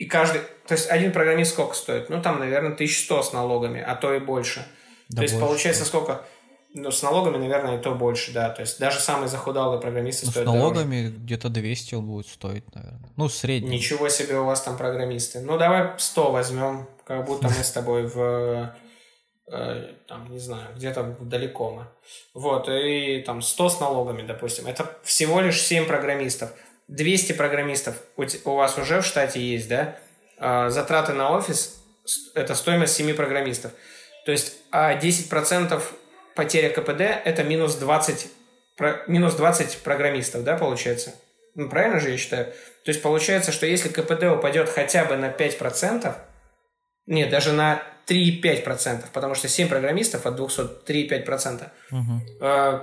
[0.00, 0.40] и каждый...
[0.66, 2.08] То есть один программист сколько стоит?
[2.08, 4.66] Ну, там, наверное, 1100 с налогами, а то и больше.
[5.10, 5.88] Да то есть, больше, получается, да.
[5.88, 6.24] сколько?
[6.72, 8.50] Ну, с налогами, наверное, и то больше, да.
[8.50, 10.62] То есть, даже самые захудалые программисты Ну, с стоят дороже.
[10.62, 13.10] налогами где-то 200 он будет стоить, наверное.
[13.16, 13.76] Ну, средний.
[13.76, 15.40] Ничего себе у вас там программисты.
[15.40, 18.72] Ну, давай 100 возьмем, как будто мы с тобой в...
[19.50, 21.86] э, там, не знаю, где-то далеко мы.
[22.34, 24.68] Вот, и там 100 с налогами, допустим.
[24.68, 26.50] Это всего лишь 7 программистов.
[26.86, 27.96] 200 программистов
[28.44, 29.96] у вас уже в штате есть, да?
[30.38, 31.82] А, затраты на офис–
[32.34, 33.72] это стоимость 7 программистов.
[34.24, 35.82] То есть, а 10%
[36.34, 38.28] потеря КПД– это минус 20,
[38.76, 41.14] про- минус 20 программистов, да, получается?
[41.54, 42.46] Ну, правильно же я считаю?
[42.84, 46.14] То есть, получается, что если КПД упадет хотя бы на 5%,
[47.06, 51.68] нет, даже на 3,5%, потому что 7 программистов от 200– 3,5%.
[51.90, 52.22] Мгм.
[52.40, 52.80] Э,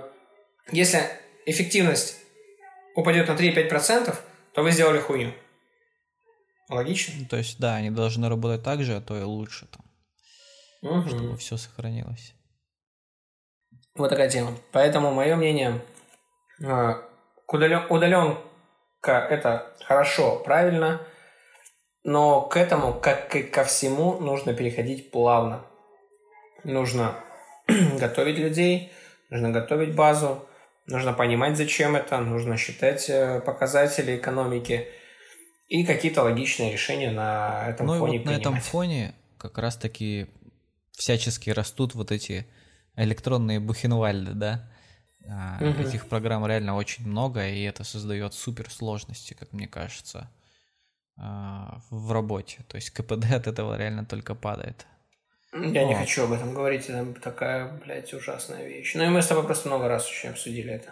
[0.71, 0.99] Если
[1.45, 2.17] эффективность
[2.95, 4.15] упадет на 3,5%,
[4.53, 5.33] то вы сделали хуйню.
[6.69, 7.13] Логично?
[7.19, 9.85] Ну, То есть, да, они должны работать так же, а то и лучше, там,
[10.81, 11.07] Мгм.
[11.09, 12.33] чтобы все сохранилось.
[13.97, 14.53] Вот такая тема.
[14.71, 15.81] Поэтому мое мнение,
[16.63, 16.93] э,
[17.47, 18.47] удаленка
[19.05, 21.01] это хорошо, правильно,
[22.03, 25.65] но к этому, как и ко всему, нужно переходить плавно.
[26.63, 27.15] Нужно
[27.99, 28.91] готовить людей,
[29.29, 30.47] нужно готовить базу,
[30.85, 34.87] нужно понимать, зачем это, нужно считать э, показатели экономики
[35.67, 38.63] и какие-то логичные решения на этом Ну и фоне вот на этом принимать.
[38.63, 40.27] фоне как раз-таки
[40.91, 42.47] всячески растут вот эти
[42.97, 44.69] электронные бухенвальды, да?
[45.59, 45.81] Мгм.
[45.81, 50.29] Этих программ реально очень много, и это создает супер сложности, как мне кажется,
[51.17, 52.59] а, в работе.
[52.67, 54.85] То есть КПД от этого реально только падает.
[55.53, 55.99] Я не О.
[55.99, 58.95] хочу об этом говорить, это такая, блядь, ужасная вещь.
[58.95, 60.91] Ну и мы с тобой просто много раз очень обсудили это.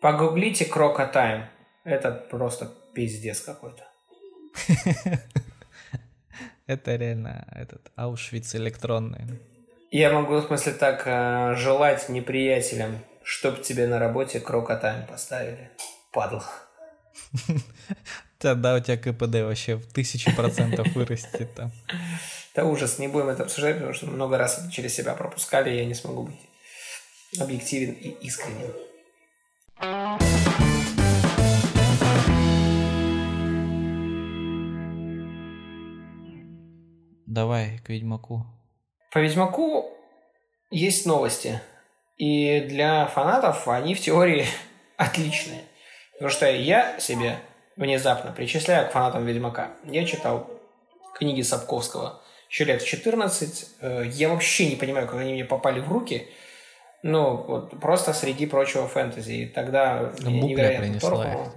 [0.00, 1.46] Погуглите Крока Тайм.
[1.84, 3.84] Это просто пиздец какой-то.
[6.66, 9.40] Это реально этот Аушвиц электронный.
[9.92, 15.70] Я могу, в смысле, так э, желать неприятелям, чтоб тебе на работе Крока Тайм поставили.
[16.12, 16.46] Падла.
[18.38, 21.72] Тогда у тебя КПД вообще в тысячу процентов вырастет там.
[22.54, 25.76] Это ужас, не будем это обсуждать, потому что много раз это через себя пропускали, и
[25.76, 26.40] я не смогу быть
[27.38, 28.72] объективен и искренним.
[37.26, 38.46] Давай к Ведьмаку.
[39.12, 39.92] По Ведьмаку
[40.70, 41.60] есть новости.
[42.16, 44.46] И для фанатов они в теории
[44.96, 45.62] отличные.
[46.12, 47.38] Потому что я себе
[47.76, 49.72] внезапно причисляю к фанатам Ведьмака.
[49.84, 50.50] Я читал
[51.14, 53.66] книги Сапковского еще лет в 14.
[53.80, 56.28] Э, я вообще не понимаю, как они мне попали в руки.
[57.02, 59.32] Ну, вот просто среди прочего фэнтези.
[59.32, 61.52] И тогда ну, меня невероятно принесла торкнуло.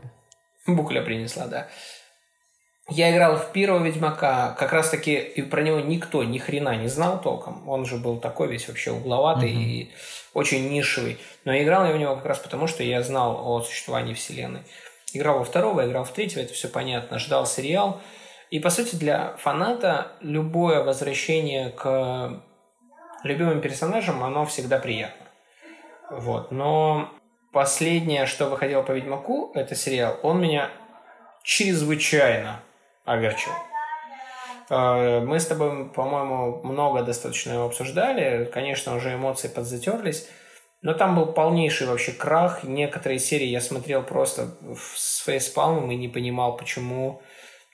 [0.67, 1.67] Букля принесла, да.
[2.89, 6.87] Я играл в первого Ведьмака, как раз таки и про него никто ни хрена не
[6.87, 7.67] знал толком.
[7.67, 9.59] Он же был такой весь вообще угловатый угу.
[9.59, 9.91] и
[10.35, 11.17] очень нишевый.
[11.45, 14.61] Но играл я в него как раз потому, что я знал о существовании вселенной.
[15.13, 17.17] Играл во второго, играл в третьего, это все понятно.
[17.17, 18.01] Ждал сериал.
[18.51, 22.43] И, по сути, для фаната любое возвращение к
[23.23, 25.25] любимым персонажам, оно всегда приятно.
[26.11, 26.51] Вот.
[26.51, 27.09] Но
[27.51, 30.69] последнее, что выходило по Ведьмаку, это сериал, он меня
[31.43, 32.61] чрезвычайно
[33.05, 33.51] огорчил.
[34.69, 38.45] Э, мы с тобой, по-моему, много достаточно его обсуждали.
[38.45, 40.27] Конечно, уже эмоции подзатерлись.
[40.81, 42.63] Но там был полнейший вообще крах.
[42.63, 47.21] Некоторые серии я смотрел просто с фейспалмом и не понимал, почему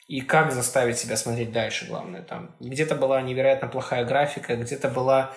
[0.07, 2.21] и как заставить себя смотреть дальше, главное.
[2.21, 5.34] Там где-то была невероятно плохая графика, где-то была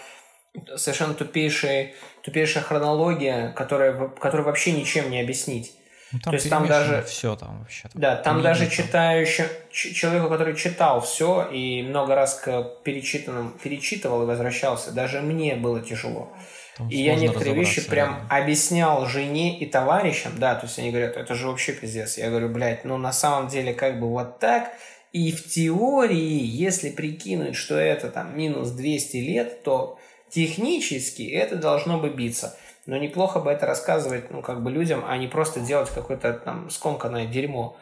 [0.76, 1.92] совершенно тупейшая,
[2.22, 5.76] тупейшая хронология, которая, которую вообще ничем не объяснить.
[6.12, 7.88] Ну, там То есть там даже все там вообще.
[7.94, 14.26] Да, там даже читающий человеку, который читал все и много раз к перечитанным перечитывал и
[14.26, 16.32] возвращался, даже мне было тяжело.
[16.76, 18.28] Там и я некоторые вещи прям реально.
[18.30, 22.18] объяснял жене и товарищам, да, то есть они говорят, это же вообще пиздец.
[22.18, 24.72] Я говорю, блядь, ну на самом деле как бы вот так,
[25.12, 29.98] и в теории, если прикинуть, что это там минус 200 лет, то
[30.28, 32.58] технически это должно бы биться.
[32.86, 36.68] Но неплохо бы это рассказывать, ну, как бы людям, а не просто делать какое-то там
[36.70, 37.76] скомканное дерьмо.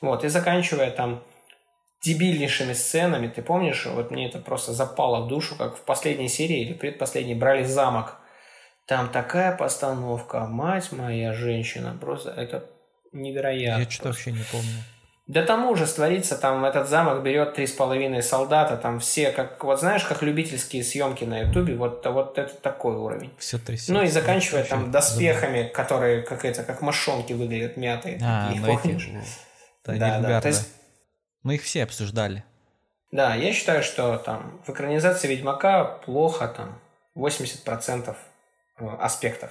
[0.00, 1.22] Вот, и заканчивая там
[2.02, 6.60] дебильнейшими сценами, ты помнишь, вот мне это просто запало в душу, как в последней серии
[6.60, 8.16] или предпоследней брали замок.
[8.86, 12.70] Там такая постановка, мать моя женщина, просто это
[13.12, 13.82] невероятно.
[13.82, 14.84] Я что-то вообще не помню.
[15.26, 19.62] Да там ужас творится, там этот замок берет три с половиной солдата, там все, как,
[19.64, 23.32] вот знаешь, как любительские съемки на ютубе, вот, вот это такой уровень.
[23.36, 23.92] Все трясется.
[23.92, 25.72] Ну и заканчивая там доспехами, забыл.
[25.72, 28.20] которые, как это, как мошонки выглядят мятые.
[28.22, 29.10] А, такие, ну помнишь?
[29.84, 29.98] Эти...
[29.98, 30.40] Да, да, да.
[30.40, 30.68] То есть...
[31.42, 32.44] Мы их все обсуждали.
[33.10, 36.80] Да, я считаю, что там в экранизации Ведьмака плохо там
[37.16, 38.14] 80%
[38.78, 39.50] э, аспектов.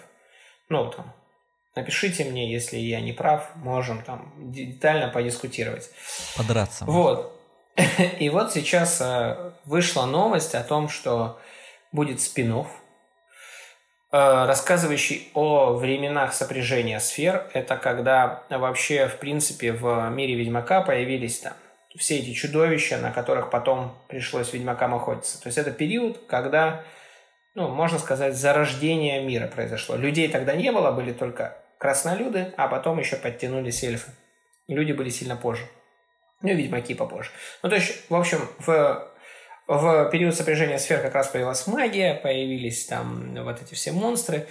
[0.70, 1.14] Ну, там,
[1.76, 5.90] Напишите мне, если я не прав, можем там детально подискутировать.
[6.38, 6.86] Подраться.
[6.86, 7.38] Вот.
[8.20, 11.38] И вот сейчас э, вышла новость о том, что
[11.92, 12.66] будет спин э,
[14.12, 17.50] рассказывающий о временах сопряжения сфер.
[17.54, 21.54] Это когда вообще, в принципе, в мире Ведьмака появились там
[21.98, 25.42] все эти чудовища, на которых потом пришлось Ведьмакам охотиться.
[25.42, 26.84] То есть это период, когда,
[27.54, 29.98] ну, можно сказать, зарождение мира произошло.
[29.98, 34.10] Людей тогда не было, были только краснолюды, а потом еще подтянулись эльфы.
[34.68, 35.68] Люди были сильно позже.
[36.42, 37.30] Ну и ведьмаки попозже.
[37.62, 39.08] Ну, то есть, в общем, в,
[39.68, 44.48] в период сопряжения сфер как раз появилась магия, появились там вот эти все монстры.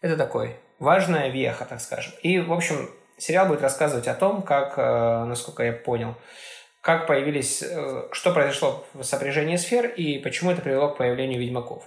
[0.00, 2.12] Это такой важная веха, так скажем.
[2.22, 6.14] И, в общем, сериал будет рассказывать о том, как, э, насколько я понял,
[6.82, 11.82] как появились, э, что произошло в сопряжении сфер и почему это привело к появлению ведьмаков.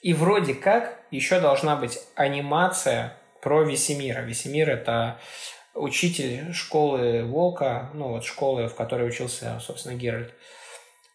[0.00, 3.16] И вроде как еще должна быть анимация
[3.48, 4.20] про Весемира.
[4.20, 5.18] Весемир– это
[5.74, 10.34] учитель школы Волка, ну вот школы, в которой учился, собственно, Геральт.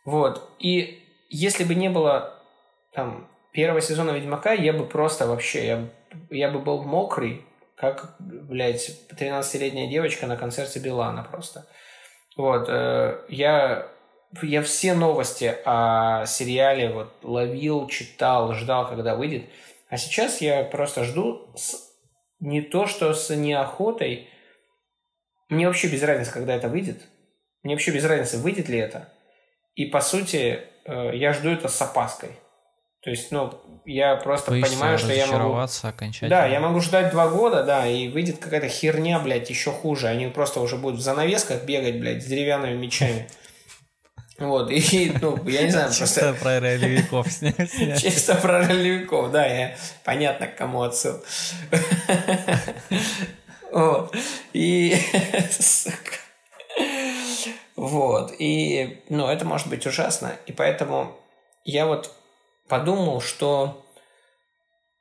[0.04, 0.50] Вот.
[0.58, 2.42] И если бы не было
[2.92, 5.90] там первого сезона Ведьмака, я бы просто вообще, я,
[6.32, 11.68] я бы был мокрый, как, блядь, 13-летняя девочка на концерте Билана просто.
[12.36, 12.66] Вот.
[12.68, 13.90] Э, я,
[14.42, 19.44] я все новости о сериале вот ловил, читал, ждал, когда выйдет.
[19.90, 21.93] А сейчас я просто жду с
[22.44, 24.28] не то, что с неохотой.
[25.48, 27.02] Мне вообще без разницы, когда это выйдет.
[27.64, 29.10] Мне вообще без разницы, выйдет ли это.
[29.76, 32.32] И, по сути, э, я жду это с опаской.
[33.02, 33.54] То есть, ну,
[33.86, 35.56] я просто Боишься понимаю, что я могу...
[35.56, 36.30] окончательно.
[36.30, 40.08] Да, я могу ждать два года, да, и выйдет какая-то херня, блядь, еще хуже.
[40.08, 43.28] Они просто уже будут в занавесках бегать, блядь, с деревянными мечами.
[44.40, 46.44] Вот, и, ну, я не знаю, Чисто просто...
[46.44, 48.02] про ролевиков снять.
[48.02, 49.78] Чисто про ролевиков, да, я...
[50.04, 51.24] понятно, к кому отсыл.
[53.72, 54.16] Вот,
[54.54, 54.98] и...
[57.76, 61.18] Вот, и, ну, это может быть ужасно, и поэтому
[61.66, 62.14] я вот
[62.68, 63.84] подумал, что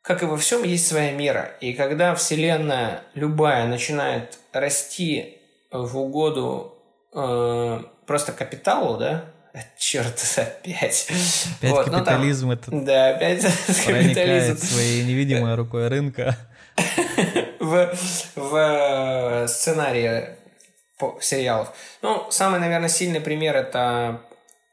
[0.02, 5.38] как и во всем есть своя мера, и когда вселенная любая начинает расти
[5.70, 6.76] в угоду
[7.14, 9.24] э, просто капиталу, да,
[9.78, 11.08] черт, опять.
[11.58, 13.42] Опять вот, капитализм ну, там, это да, опять
[13.86, 14.58] капитализм.
[14.58, 16.36] своей невидимой рукой рынка.
[17.58, 17.94] в,
[18.36, 20.28] в сценарии
[21.22, 21.72] сериалов.
[22.02, 24.20] Ну, самый, наверное, сильный пример это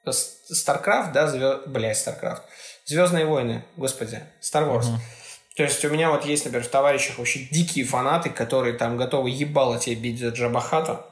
[0.06, 1.66] StarCraft, да, звезд...
[1.68, 2.42] блядь, StarCraft.
[2.84, 4.88] Звездные войны, господи, Star Wars.
[4.88, 4.98] Uh-huh.
[5.56, 9.30] То есть у меня вот есть, например, в товарищах вообще дикие фанаты, которые там готовы
[9.30, 11.06] ебало тебе бить за Джабахата,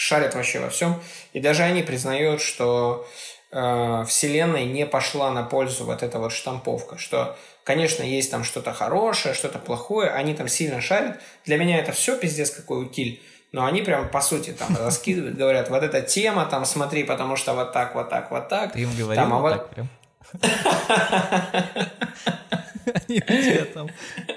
[0.00, 0.98] шарят вообще во всем.
[1.34, 3.06] И даже они признают, что
[3.52, 8.72] э, вселенной не пошла на пользу вот эта вот штамповка, что, конечно, есть там что-то
[8.72, 11.20] хорошее, что-то плохое, они там сильно шарят.
[11.44, 13.22] Для меня это все пиздец какой утиль.
[13.52, 17.52] Но они прям, по сути, там раскидывают, говорят, вот эта тема, там, смотри, потому что
[17.52, 18.72] вот так, вот так, вот так.
[18.72, 19.88] Ты им говорил там, а вот так прям?
[23.06, 23.90] Они тебя там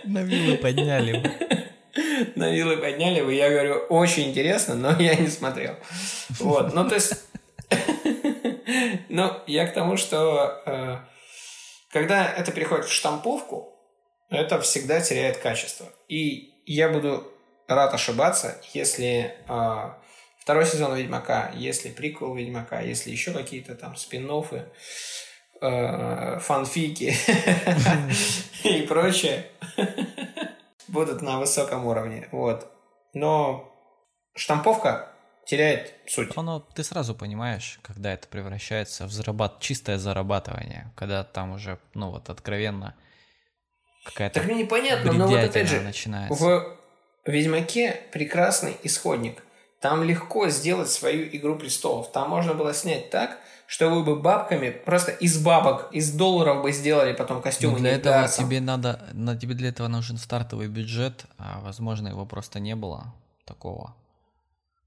[0.03, 1.62] на вилы подняли
[2.35, 3.33] На вилы подняли бы.
[3.33, 5.75] Я говорю, очень интересно, но я не смотрел.
[6.39, 7.13] Вот, ну то есть...
[9.09, 10.97] Ну, я к тому, что э,
[11.91, 13.77] когда это переходит в штамповку,
[14.29, 15.87] это всегда теряет качество.
[16.07, 17.27] И я буду
[17.67, 19.89] рад ошибаться, если э,
[20.39, 24.29] второй сезон Ведьмака, если приквел Ведьмака, если еще какие-то там спин
[25.61, 27.13] э, фанфики
[28.63, 29.45] и прочее
[30.87, 32.27] будут на высоком уровне.
[32.31, 32.71] Вот.
[33.13, 33.71] Но
[34.35, 35.09] штамповка
[35.45, 36.35] теряет суть.
[36.35, 39.59] Оно, ты сразу понимаешь, когда это превращается в зарабат...
[39.59, 42.95] чистое зарабатывание, когда там уже, ну вот, откровенно
[44.05, 46.43] какая-то Так мне непонятно, но вот опять же, начинается.
[46.43, 46.77] в
[47.25, 49.43] Ведьмаке прекрасный исходник.
[49.83, 52.09] Там легко сделать свою Игру Престолов.
[52.09, 56.71] Там можно было снять так, что вы бы бабками, просто из бабок, из долларов бы
[56.71, 57.73] сделали потом костюмы.
[57.73, 58.45] Но для этого газом.
[58.45, 63.13] тебе надо, на тебе для этого нужен стартовый бюджет, а возможно его просто не было
[63.43, 63.93] такого.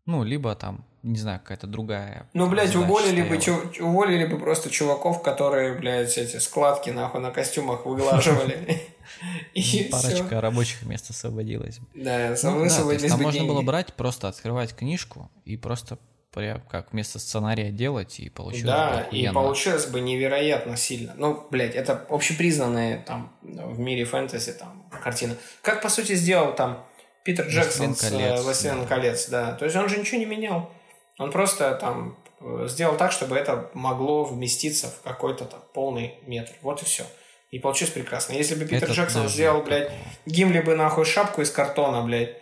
[0.06, 2.28] Ну, либо там, не знаю, какая-то другая.
[2.32, 7.30] Ну, блядь, уволили бы, чу- уволили бы просто чуваков, которые, блядь, эти складки нахуй на
[7.30, 8.82] костюмах выглаживали.
[9.54, 11.78] И Парочка рабочих мест освободилась.
[11.94, 15.98] Да, ну, высвободились Там можно было брать, просто открывать книжку и просто
[16.32, 21.14] прям как вместо сценария делать, и получилось Да, и получилось бы невероятно сильно.
[21.16, 25.36] Ну, блядь, это общепризнанная там в мире фэнтези там картина.
[25.62, 26.84] Как, по сути, сделал там
[27.22, 29.52] Питер Джексон с э, «Властелин колец», да.
[29.54, 30.70] То есть он же ничего не менял.
[31.18, 36.52] Он просто там э, сделал так, чтобы это могло вместиться в какой-то там полный метр.
[36.62, 37.04] Вот и все.
[37.50, 38.34] И получилось прекрасно.
[38.34, 39.90] Если бы Питер это Джексон сделал, блядь,
[40.26, 42.36] Гимли бы нахуй шапку из картона, блядь,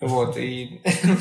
[0.00, 0.80] вот, и...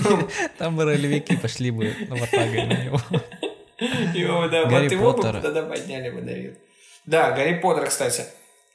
[0.58, 3.02] Там бы ролевики пошли бы на на него.
[4.14, 6.58] Его, да, вот его бы тогда подняли бы, Давид.
[7.06, 8.26] Да, Гарри Поттер, кстати.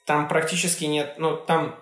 [0.04, 1.14] Там практически нет...
[1.18, 1.76] Ну, там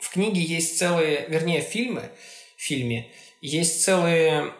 [0.00, 1.26] в книге есть целые...
[1.28, 2.10] Вернее, фильмы,
[2.56, 4.52] в фильме есть целые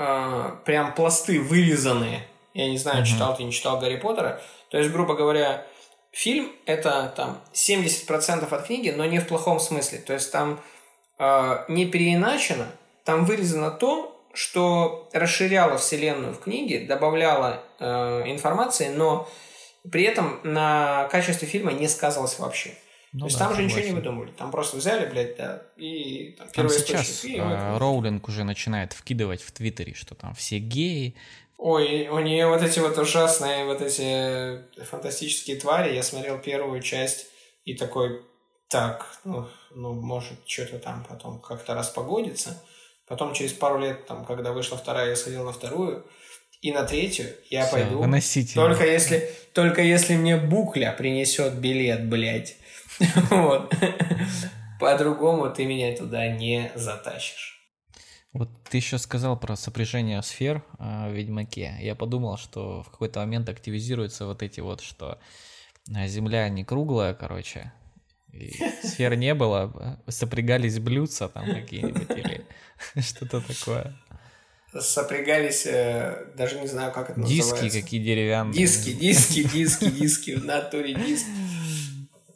[0.00, 2.26] э, прям пласты вырезанные.
[2.54, 4.40] Я не знаю, читал ты, не читал Гарри Поттера.
[4.70, 5.64] То есть, грубо говоря,
[6.10, 9.98] фильм— это там 70% от книги, но не в плохом смысле.
[9.98, 10.60] То есть, там
[11.18, 12.66] э, не переиначено,
[13.04, 19.28] там вырезано то, что расширяло вселенную в книге, добавляло э, информации, но
[19.90, 22.74] при этом на качестве фильма не сказывалось вообще.
[23.12, 24.30] Ну, То есть да, там же ничего не выдумывали.
[24.30, 29.42] Там просто взяли, блядь, да, и там, там сейчас и э, Роулинг уже начинает вкидывать
[29.42, 31.16] в Твиттере, что там все геи.
[31.58, 35.94] Ой, у нее вот эти вот ужасные, вот эти фантастические твари.
[35.94, 37.26] Я смотрел первую часть
[37.64, 38.22] и такой,
[38.68, 42.62] так, ну, ну, может, что-то там потом как-то распогодится.
[43.06, 46.06] Потом через пару лет, там, когда вышла вторая, я сходил на вторую.
[46.62, 47.98] И на третью я Все, пойду.
[47.98, 48.54] Выносите.
[48.54, 52.56] Только если, только если мне Букля принесет билет, блядь.
[53.30, 53.74] Вот.
[54.78, 57.60] По-другому ты меня туда не затащишь.
[58.32, 61.76] Вот ты еще сказал про сопряжение сфер э, в Ведьмаке.
[61.80, 65.18] Я подумал, что в какой-то момент активизируются вот эти вот, что
[65.86, 67.72] Земля не круглая, короче,
[68.32, 68.52] и
[68.84, 72.46] сфер не было, сопрягались блюдца там какие-нибудь или
[73.00, 73.96] что-то такое.
[74.78, 77.64] Сопрягались, э, даже не знаю, как это диски называется.
[77.64, 78.54] Диски какие деревянные.
[78.54, 81.26] Диски, диски, диски, диски, в натуре диск.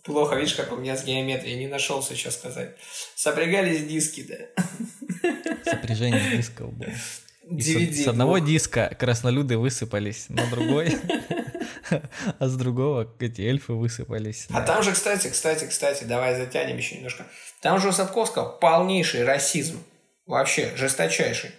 [0.05, 2.77] Плохо, видишь, как у меня с геометрией, не нашел сейчас сказать.
[3.15, 5.31] Сопрягались диски, да.
[5.65, 6.91] Сопряжение дисков было.
[7.51, 10.99] DVD с, с одного диска краснолюды высыпались на другой.
[12.39, 14.47] а с другого эти эльфы высыпались.
[14.51, 17.27] А там же, кстати, кстати, кстати, давай затянем еще немножко.
[17.61, 19.83] Там же у Сапковского полнейший расизм.
[20.27, 21.51] Вообще, жесточайший.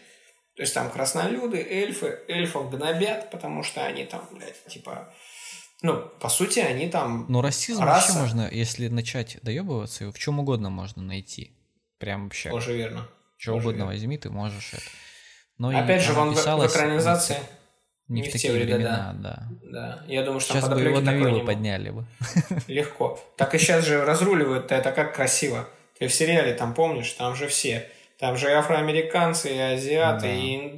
[0.56, 5.14] То есть там краснолюды, эльфы, эльфов гнобят, потому что они там, блядь, типа...
[5.82, 7.26] Ну, по сути, они там...
[7.30, 8.14] Но расизм раса.
[8.14, 11.56] вообще можно, если начать доебываться, его в чем угодно можно найти.
[12.00, 12.50] Прям вообще.
[12.50, 13.08] Тоже верно.
[13.38, 13.86] Что угодно верно.
[13.88, 14.84] возьми, ты можешь это.
[15.58, 17.38] Но Опять же, он в, в экранизации...
[18.08, 19.48] Не, не в, в такие времена, времена да.
[19.64, 20.04] да.
[20.08, 22.06] Я думаю, что сейчас там бы его на виллу подняли бы.
[22.68, 23.20] Легко.
[23.36, 25.68] Так и сейчас же разруливают это как красиво.
[25.98, 27.90] Ты в сериале там помнишь, там же все.
[28.20, 30.74] Там же и афроамериканцы, и азиаты, Да, и...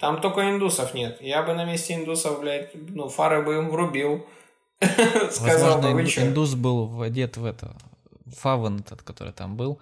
[0.00, 1.20] Там только индусов нет.
[1.20, 4.26] Я бы на месте индусов, блядь, ну, фары бы им врубил.
[5.30, 7.74] Сказал Возможно, индус был одет в это,
[8.36, 9.80] фаван этот, который там был,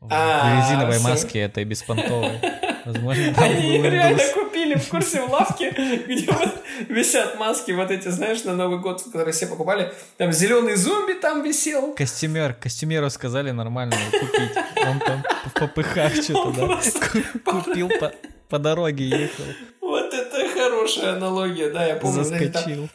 [0.00, 2.40] в, А, резиновой маске этой беспонтовой.
[2.84, 5.70] Возможно, там Они был реально купили в курсе в лавке,
[6.06, 6.54] где вот
[6.88, 9.92] висят маски, вот эти, знаешь, на Новый год, которые все покупали.
[10.18, 11.94] Там зеленый зомби там висел.
[11.94, 14.56] Костюмер, костюмеру сказали нормально купить.
[14.86, 16.80] Он там в попыхах что-то, да?
[17.44, 18.12] Купил по,
[18.48, 19.44] по дороге, ехал,
[19.80, 22.20] Вот это хорошая аналогия, да, я помню.
[22.22, 22.88] эти там- заскочил.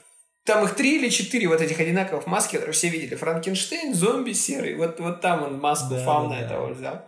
[0.43, 3.15] Там их три или четыре вот этих одинаковых маски, которые все видели.
[3.15, 4.75] Франкенштейн, зомби серый.
[4.75, 6.45] Вот, вот там он маску Да, фауна да, да.
[6.45, 7.05] этого взял.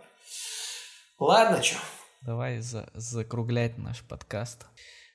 [1.18, 1.76] Ладно, чё.
[2.22, 4.66] Давай за- закруглять наш подкаст.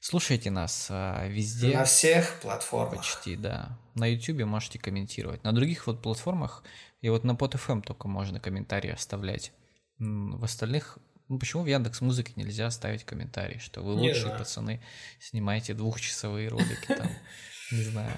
[0.02, 1.76] Слушайте нас а, везде.
[1.78, 2.98] На всех платформах.
[3.00, 3.78] Почти, да.
[3.96, 5.44] На YouTube можете комментировать.
[5.44, 6.64] На других вот платформах,
[7.02, 9.52] и вот на PodFM только можно комментарии оставлять.
[9.98, 10.98] В остальных,
[11.28, 14.82] ну почему в Яндекс Музыке нельзя оставить комментарий, что вы лучшие пацаны,
[15.20, 17.10] снимаете двухчасовые ролики там,
[17.72, 18.12] не знаю,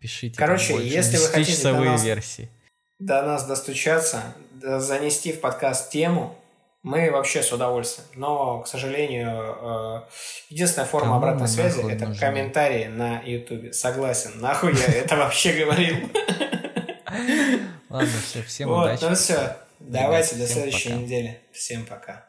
[0.00, 0.36] пишите.
[0.38, 2.48] Короче, больше, если вы хотите до 10-часовые нас- версии.
[2.98, 4.22] До нас достучаться,
[4.62, 6.34] занести в подкаст тему,
[6.82, 8.06] мы вообще с удовольствием.
[8.14, 10.02] Но, к сожалению, э,
[10.50, 12.20] единственная форма Кому обратной связи это нужны?
[12.20, 13.74] комментарии на YouTube.
[13.74, 15.96] Согласен, нахуй я это вообще говорил.
[17.90, 19.04] Ладно, все, всем Вот, удачи.
[19.04, 19.56] ну все.
[19.80, 21.40] Давайте до следующей недели.
[21.52, 22.24] Всем пока.